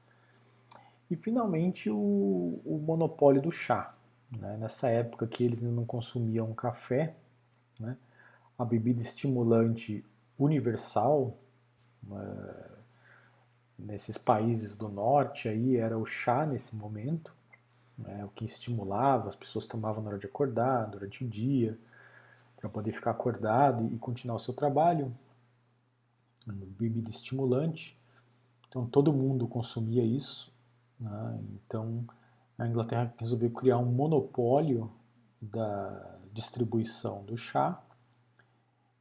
[1.09, 3.95] E finalmente o, o monopólio do chá.
[4.37, 4.57] Né?
[4.57, 7.15] Nessa época que eles não consumiam café,
[7.79, 7.97] né?
[8.59, 10.05] a bebida estimulante
[10.37, 11.39] universal
[12.11, 12.79] uh,
[13.79, 17.33] nesses países do norte aí era o chá nesse momento,
[17.97, 18.25] né?
[18.25, 21.79] o que estimulava, as pessoas tomavam na hora de acordar, durante o dia,
[22.57, 25.15] para poder ficar acordado e continuar o seu trabalho
[26.47, 27.99] bebida estimulante.
[28.69, 30.53] Então todo mundo consumia isso.
[30.99, 31.41] Né?
[31.55, 32.05] Então
[32.59, 34.91] a Inglaterra resolveu criar um monopólio
[35.41, 37.83] da distribuição do chá,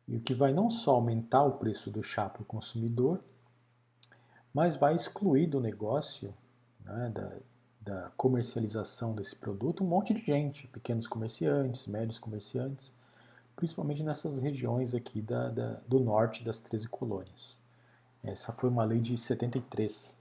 [0.07, 3.21] e o que vai não só aumentar o preço do chá para o consumidor,
[4.53, 6.33] mas vai excluir do negócio,
[6.79, 7.37] né, da,
[7.81, 12.93] da comercialização desse produto, um monte de gente, pequenos comerciantes, médios comerciantes,
[13.57, 17.57] principalmente nessas regiões aqui da, da, do norte das 13 colônias.
[18.23, 20.15] Essa foi uma lei de 73.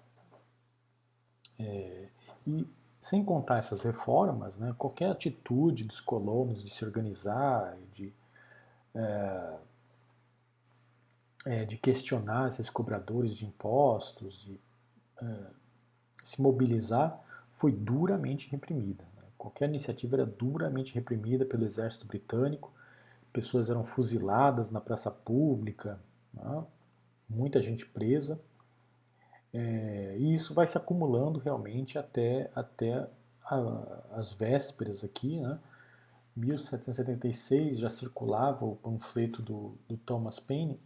[1.58, 2.08] É,
[2.46, 2.66] e
[2.98, 8.12] sem contar essas reformas, né, qualquer atitude dos colonos de se organizar, de,
[8.94, 9.58] é,
[11.44, 14.60] é, de questionar esses cobradores de impostos, de
[15.20, 15.50] é,
[16.24, 17.22] se mobilizar,
[17.52, 19.04] foi duramente reprimida.
[19.20, 19.28] Né?
[19.36, 22.72] Qualquer iniciativa era duramente reprimida pelo exército britânico,
[23.36, 26.00] pessoas eram fuziladas na praça pública,
[26.32, 26.64] né?
[27.28, 28.40] muita gente presa.
[29.52, 33.06] É, e isso vai se acumulando realmente até, até
[33.44, 35.58] a, as vésperas aqui, né?
[36.34, 40.78] 1776 já circulava o panfleto do, do Thomas Paine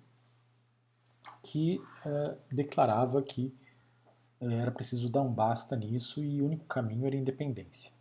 [1.43, 3.55] que é, declarava que
[4.41, 7.93] é, era preciso dar um basta nisso e o único caminho era a independência.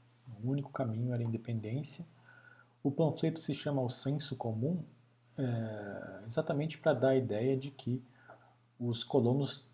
[0.44, 2.06] O único caminho era a independência.
[2.84, 4.84] O panfleto se chama O Senso Comum
[5.38, 8.02] é, exatamente para dar a ideia de que
[8.80, 9.66] os colonos,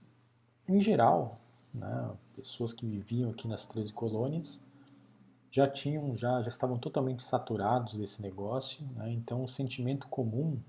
[0.68, 1.40] em geral,
[1.74, 4.60] né, pessoas que viviam aqui nas 13 colônias,
[5.52, 10.60] já tinham, já, já estavam totalmente saturados desse negócio, né, então o sentimento comum,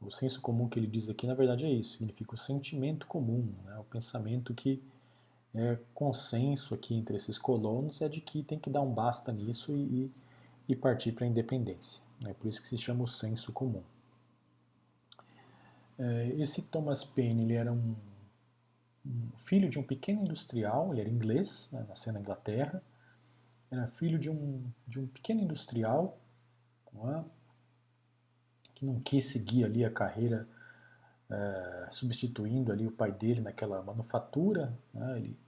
[0.00, 3.52] o senso comum que ele diz aqui, na verdade é isso, significa o sentimento comum,
[3.64, 4.82] né, o pensamento que
[5.54, 9.76] é consenso aqui entre esses colonos é de que tem que dar um basta nisso
[9.76, 10.10] e, e
[10.76, 12.02] partir para a independência.
[12.24, 13.82] É por isso que se chama o senso comum.
[15.98, 17.94] É, esse Thomas Paine ele era um,
[19.36, 22.82] filho de um pequeno industrial, ele era inglês, né, nasceu na Inglaterra,
[23.70, 26.18] era filho de um, de um pequeno industrial
[26.94, 27.24] é?
[28.74, 30.46] que não quis seguir ali a carreira
[31.30, 35.38] é, substituindo ali o pai dele naquela manufatura, né, ele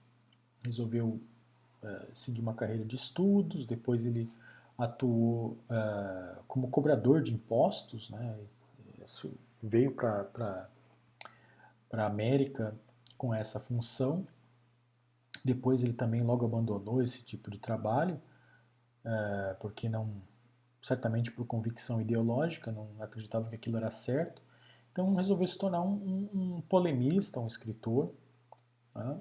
[0.65, 1.21] resolveu
[1.83, 4.31] é, seguir uma carreira de estudos, depois ele
[4.77, 8.39] atuou é, como cobrador de impostos, né,
[9.63, 10.69] veio para
[11.93, 12.77] a América
[13.17, 14.27] com essa função.
[15.45, 18.21] Depois ele também logo abandonou esse tipo de trabalho,
[19.05, 20.23] é, porque não,
[20.83, 24.43] certamente por convicção ideológica, não acreditava que aquilo era certo.
[24.91, 28.13] Então resolveu se tornar um, um, um polemista, um escritor.
[28.95, 29.21] Né?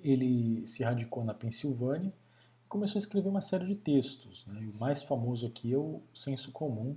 [0.00, 2.12] Ele se radicou na Pensilvânia
[2.70, 4.46] começou a escrever uma série de textos.
[4.46, 4.70] Né?
[4.72, 6.96] o mais famoso aqui é o Senso Comum,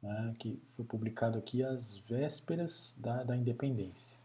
[0.00, 4.16] né, que foi publicado aqui às vésperas da, da independência.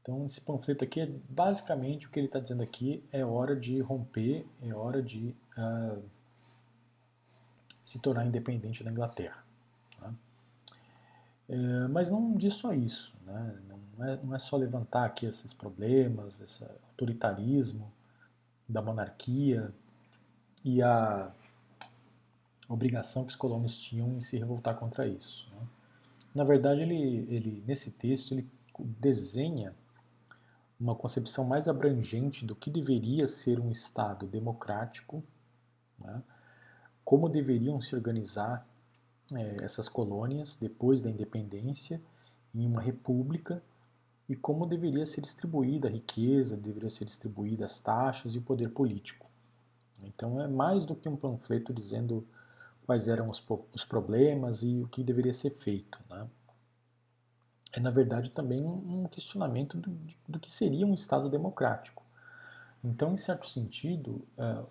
[0.00, 3.80] Então, esse panfleto aqui é basicamente o que ele está dizendo aqui: é hora de
[3.80, 6.02] romper, é hora de uh,
[7.84, 9.42] se tornar independente da Inglaterra.
[9.98, 10.14] Tá?
[11.48, 13.58] É, mas não diz só isso, né?
[13.66, 17.90] não, é, não é só levantar aqui esses problemas, esse autoritarismo
[18.68, 19.72] da monarquia
[20.64, 21.32] e a
[22.68, 25.50] obrigação que os colonos tinham em se revoltar contra isso.
[25.50, 25.66] Né?
[26.34, 29.74] Na verdade, ele, ele, nesse texto, ele desenha
[30.80, 35.22] uma concepção mais abrangente do que deveria ser um Estado democrático,
[35.98, 36.22] né?
[37.04, 38.66] como deveriam se organizar
[39.32, 42.00] é, essas colônias depois da independência
[42.54, 43.62] em uma república
[44.28, 48.70] e como deveria ser distribuída a riqueza, deveria ser distribuída as taxas e o poder
[48.70, 49.26] político.
[50.02, 52.26] Então é mais do que um panfleto dizendo
[52.86, 53.42] quais eram os,
[53.72, 55.98] os problemas e o que deveria ser feito.
[56.08, 56.26] Né?
[57.72, 59.90] É, na verdade, também um questionamento do,
[60.28, 62.02] do, que seria um Estado democrático.
[62.82, 64.66] Então, em certo sentido, uh,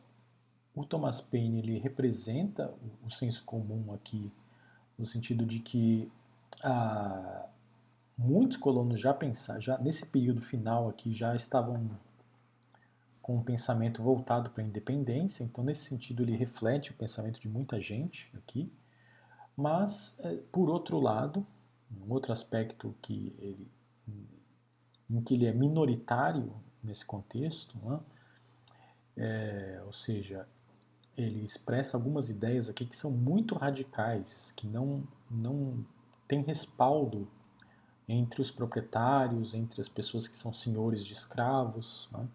[0.75, 2.69] o Thomas Paine ele representa
[3.03, 4.31] o, o, senso comum aqui,
[4.97, 6.11] no sentido de que
[6.63, 7.49] uh,
[8.17, 11.89] muitos colonos já pensaram, já nesse período final aqui, já estavam
[13.21, 17.47] com um pensamento voltado para a independência, então nesse sentido ele reflete o pensamento de
[17.47, 18.71] muita gente aqui,
[19.55, 21.45] mas é, por outro lado,
[22.05, 23.67] um outro aspecto que ele,
[25.09, 26.53] em que ele é minoritário
[26.83, 27.99] nesse contexto, né,
[29.15, 30.47] é, ou seja,
[31.15, 35.85] ele expressa algumas ideias aqui que são muito radicais, que não, não
[36.27, 37.27] têm respaldo
[38.07, 42.27] entre os proprietários, entre as pessoas que são senhores de escravos, né,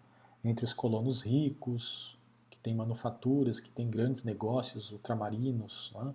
[0.43, 2.17] entre os colonos ricos,
[2.49, 5.93] que têm manufaturas, que têm grandes negócios ultramarinos.
[5.95, 6.13] Né?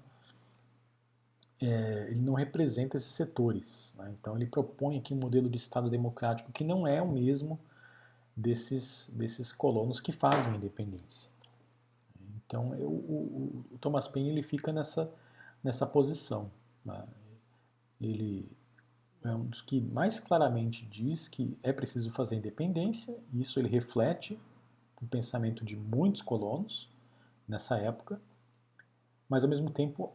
[1.62, 3.94] É, ele não representa esses setores.
[3.96, 4.14] Né?
[4.18, 7.58] Então ele propõe aqui um modelo de Estado democrático que não é o mesmo
[8.36, 11.30] desses, desses colonos que fazem a independência.
[12.46, 15.10] Então eu, o, o, Thomas Paine ele fica nessa,
[15.62, 16.50] nessa posição.
[16.84, 17.04] Né?
[18.00, 18.50] Ele
[19.24, 23.68] é um dos que mais claramente diz que é preciso fazer independência, e isso ele
[23.68, 24.38] reflete
[25.00, 26.88] o pensamento de muitos colonos
[27.48, 28.20] nessa época,
[29.28, 30.14] mas ao mesmo tempo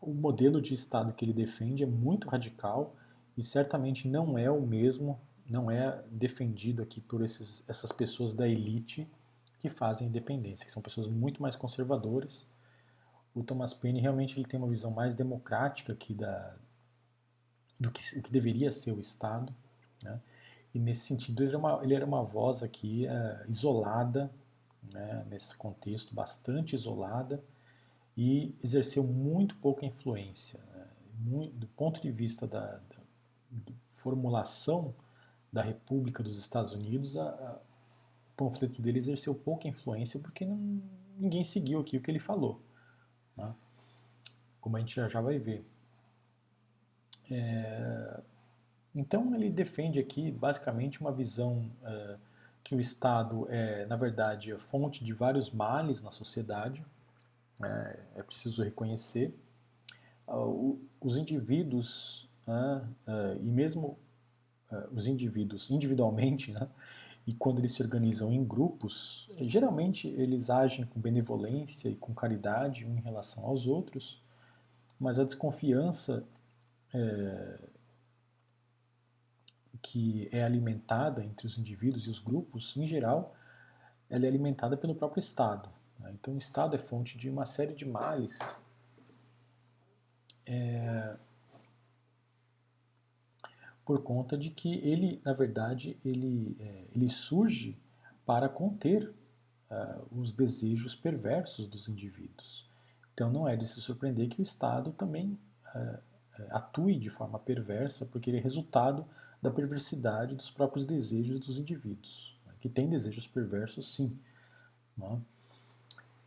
[0.00, 2.94] o modelo de Estado que ele defende é muito radical
[3.36, 5.18] e certamente não é o mesmo,
[5.48, 9.08] não é defendido aqui por esses, essas pessoas da elite
[9.58, 12.46] que fazem independência, que são pessoas muito mais conservadoras.
[13.34, 16.54] O Thomas Paine realmente ele tem uma visão mais democrática aqui da,
[17.84, 19.54] do que, que deveria ser o Estado.
[20.02, 20.20] Né?
[20.74, 24.30] E nesse sentido ele era uma, ele era uma voz aqui é, isolada,
[24.92, 27.42] né, nesse contexto bastante isolada
[28.16, 30.60] e exerceu muito pouca influência.
[30.72, 30.86] Né,
[31.18, 32.98] muito, do ponto de vista da, da,
[33.50, 34.94] da, formulação
[35.52, 40.82] da República dos Estados Unidos, a, a, o panfleto dele exerceu pouca influência porque não,
[41.16, 42.60] ninguém seguiu aqui o que ele falou.
[43.36, 43.54] Né,
[44.60, 45.64] como a gente já, já vai ver.
[47.30, 48.20] É,
[48.94, 52.16] então ele defende aqui basicamente uma visão é,
[52.64, 56.84] que o Estado é, na verdade, a fonte de vários males na sociedade,
[57.62, 59.34] é, é preciso reconhecer.
[60.26, 63.98] Uh, os indivíduos, né, uh, e mesmo
[64.72, 66.66] uh, os indivíduos individualmente, né,
[67.26, 72.86] e quando eles se organizam em grupos, geralmente eles agem com benevolência e com caridade
[72.86, 74.22] um em relação aos outros,
[74.98, 76.24] mas a desconfiança
[76.94, 77.58] é,
[79.82, 83.36] que é alimentada entre os indivíduos e os grupos, em geral,
[84.08, 85.68] ela é alimentada pelo próprio Estado.
[85.98, 86.12] Né?
[86.14, 88.38] Então, o Estado é fonte de uma série de males
[90.46, 91.16] é,
[93.84, 97.78] por conta de que ele, na verdade, ele, é, ele surge
[98.24, 99.12] para conter
[99.70, 102.66] uh, os desejos perversos dos indivíduos.
[103.12, 105.38] Então, não é de se surpreender que o Estado também
[105.74, 105.98] uh,
[106.50, 109.04] atue de forma perversa, porque ele é resultado
[109.40, 114.18] da perversidade dos próprios desejos dos indivíduos, né, que têm desejos perversos, sim.
[114.96, 115.20] Né?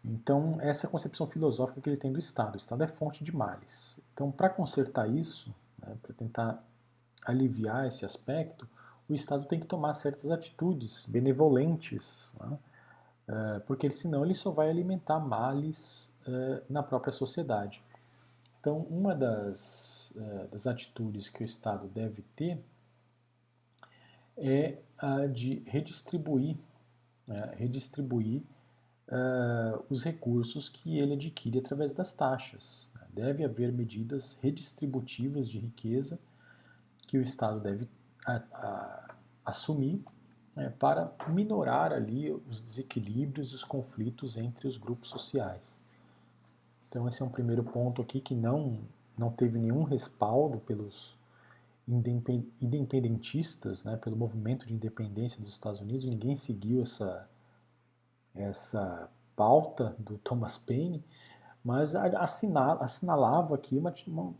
[0.03, 2.53] Então, essa é a concepção filosófica que ele tem do Estado.
[2.53, 3.99] O Estado é fonte de males.
[4.13, 6.63] Então, para consertar isso, né, para tentar
[7.25, 8.67] aliviar esse aspecto,
[9.09, 12.57] o Estado tem que tomar certas atitudes benevolentes, né,
[13.27, 17.84] é, porque senão ele só vai alimentar males é, na própria sociedade.
[18.59, 22.63] Então, uma das, é, das atitudes que o Estado deve ter
[24.38, 26.57] é a de redistribuir,
[27.25, 28.43] né, redistribuir
[29.07, 32.91] uh, os recursos que ele adquire através das taxas.
[32.93, 33.01] Né.
[33.13, 36.19] Deve haver medidas redistributivas de riqueza
[37.07, 37.88] que o Estado deve
[38.25, 39.15] a, a,
[39.45, 40.03] assumir
[40.55, 45.79] né, para minorar ali os desequilíbrios os conflitos entre os grupos sociais.
[46.89, 48.79] Então esse é um primeiro ponto aqui que não,
[49.18, 51.18] não teve nenhum respaldo pelos
[51.88, 57.30] independentistas, né, pelo movimento de independência dos Estados Unidos, ninguém seguiu essa,
[58.35, 61.03] essa pauta do Thomas Paine,
[61.64, 64.34] mas assinala, assinalava aqui uma, uma,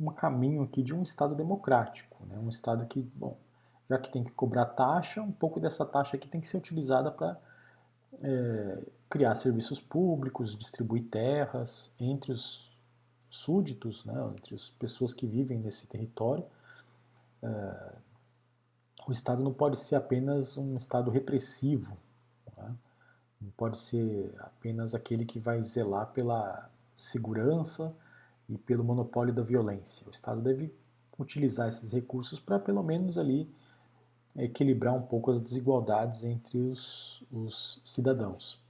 [0.00, 3.36] um caminho aqui de um Estado democrático, né, um Estado que, bom,
[3.88, 7.10] já que tem que cobrar taxa, um pouco dessa taxa aqui tem que ser utilizada
[7.10, 7.36] para
[8.22, 8.78] é,
[9.10, 12.69] criar serviços públicos, distribuir terras entre os
[13.30, 16.44] súditos, né, entre as pessoas que vivem nesse território,
[17.42, 17.92] é,
[19.08, 21.96] o Estado não pode ser apenas um Estado repressivo,
[22.56, 22.76] né?
[23.40, 27.94] não pode ser apenas aquele que vai zelar pela segurança
[28.48, 30.06] e pelo monopólio da violência.
[30.06, 30.74] O Estado deve
[31.18, 33.48] utilizar esses recursos para pelo menos ali
[34.36, 38.60] equilibrar um pouco as desigualdades entre os, os cidadãos.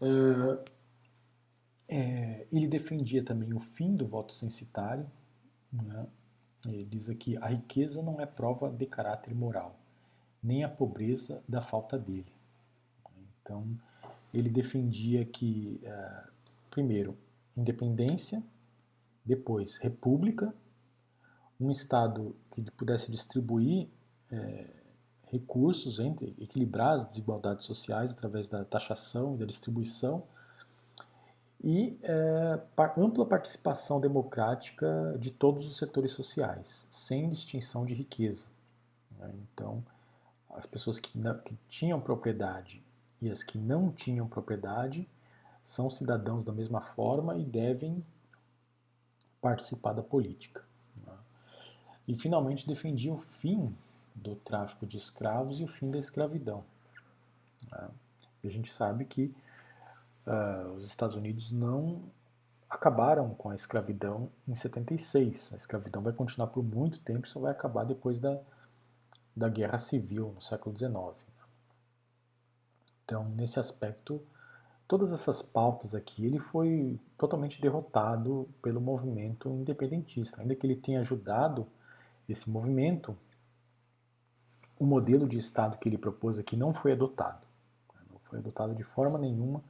[0.00, 0.62] Uh,
[1.88, 5.10] é, ele defendia também o fim do voto censitário,
[5.72, 6.06] né?
[6.66, 9.78] Ele diz aqui: a riqueza não é prova de caráter moral,
[10.42, 12.32] nem a pobreza da falta dele.
[13.40, 13.66] Então,
[14.34, 16.24] ele defendia que, é,
[16.70, 17.16] primeiro,
[17.56, 18.42] independência,
[19.24, 20.54] depois, república,
[21.58, 23.88] um Estado que pudesse distribuir
[24.30, 24.66] é,
[25.24, 30.24] recursos, entre, equilibrar as desigualdades sociais através da taxação e da distribuição
[31.62, 32.60] e é,
[32.96, 38.46] ampla participação democrática de todos os setores sociais, sem distinção de riqueza.
[39.18, 39.32] Né?
[39.34, 39.84] Então,
[40.50, 42.82] as pessoas que, não, que tinham propriedade
[43.20, 45.08] e as que não tinham propriedade
[45.62, 48.04] são cidadãos da mesma forma e devem
[49.40, 50.64] participar da política.
[51.04, 51.12] Né?
[52.06, 53.76] E, finalmente, defendia o fim
[54.14, 56.64] do tráfico de escravos e o fim da escravidão.
[57.72, 57.88] Né?
[58.44, 59.34] E a gente sabe que
[60.28, 62.02] uh, os Estados Unidos não
[62.68, 65.52] acabaram com a escravidão em 76.
[65.52, 68.38] A escravidão vai continuar por muito tempo, só vai acabar depois da,
[69.34, 71.26] da Guerra Civil, no século XIX.
[73.04, 74.22] Então, nesse aspecto,
[74.86, 80.42] todas essas pautas aqui, ele foi totalmente derrotado pelo movimento independentista.
[80.42, 81.66] Ainda que ele tenha ajudado
[82.28, 83.16] esse movimento,
[84.78, 87.46] o modelo de Estado que ele propôs aqui não foi adotado.
[88.12, 89.64] Não foi adotado de forma nenhuma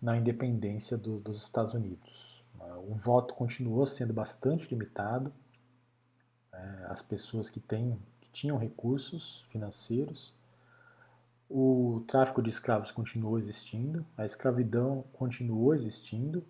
[0.00, 2.44] na independência do, dos Estados Unidos.
[2.88, 5.32] O voto continuou sendo bastante limitado,
[6.52, 10.34] é, as pessoas que, têm, que tinham recursos financeiros.
[11.48, 16.44] O tráfico de escravos continuou existindo, a escravidão continuou existindo.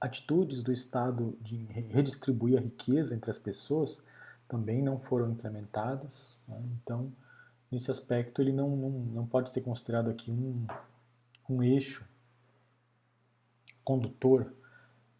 [0.00, 4.02] Atitudes do Estado de redistribuir a riqueza entre as pessoas
[4.48, 6.40] também não foram implementadas.
[6.48, 6.60] Né?
[6.82, 7.12] Então,
[7.70, 10.66] nesse aspecto, ele não, não, não pode ser considerado aqui um,
[11.48, 12.04] um eixo
[13.84, 14.52] condutor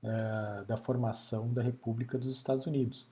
[0.02, 3.06] é, da formação da República dos Estados Unidos.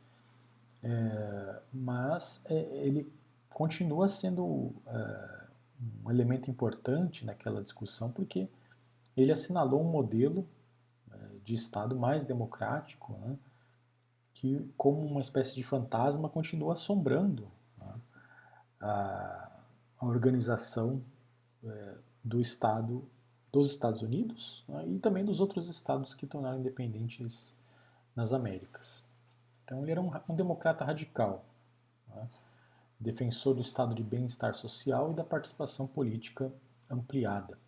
[0.82, 2.54] É, mas é,
[2.86, 3.12] ele
[3.48, 5.46] continua sendo é,
[6.04, 8.48] um elemento importante naquela discussão porque
[9.16, 10.46] ele assinalou um modelo
[11.10, 13.36] é, de Estado mais democrático, né,
[14.32, 17.94] que, como uma espécie de fantasma, continua assombrando né,
[18.80, 19.50] a,
[19.98, 21.02] a, organização
[21.62, 23.08] é, do Estado
[23.52, 27.56] dos Estados Unidos né, e também dos outros estados que tornaram independentes
[28.14, 29.04] nas Américas.
[29.64, 31.44] Então ele era um, um democrata radical,
[32.08, 32.28] né,
[32.98, 36.52] defensor do estado de bem-estar social e da participação política
[36.88, 37.58] ampliada.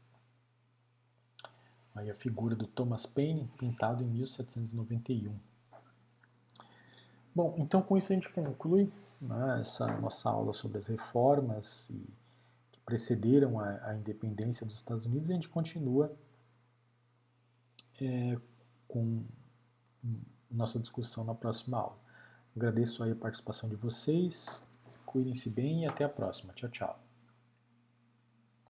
[1.95, 5.37] Aí a figura do Thomas Paine, pintado em 1791.
[7.35, 12.07] Bom, então com isso a gente conclui né, essa nossa aula sobre as reformas e,
[12.85, 16.15] precederam a, a, independência dos Estados Unidos e a gente continua
[18.01, 18.39] é,
[18.89, 19.25] com
[20.51, 21.99] nossa discussão na próxima aula.
[22.57, 24.63] Agradeço aí a participação de vocês,
[25.07, 26.53] cuidem-se bem e até a próxima.
[26.53, 27.12] Tchau, tchau.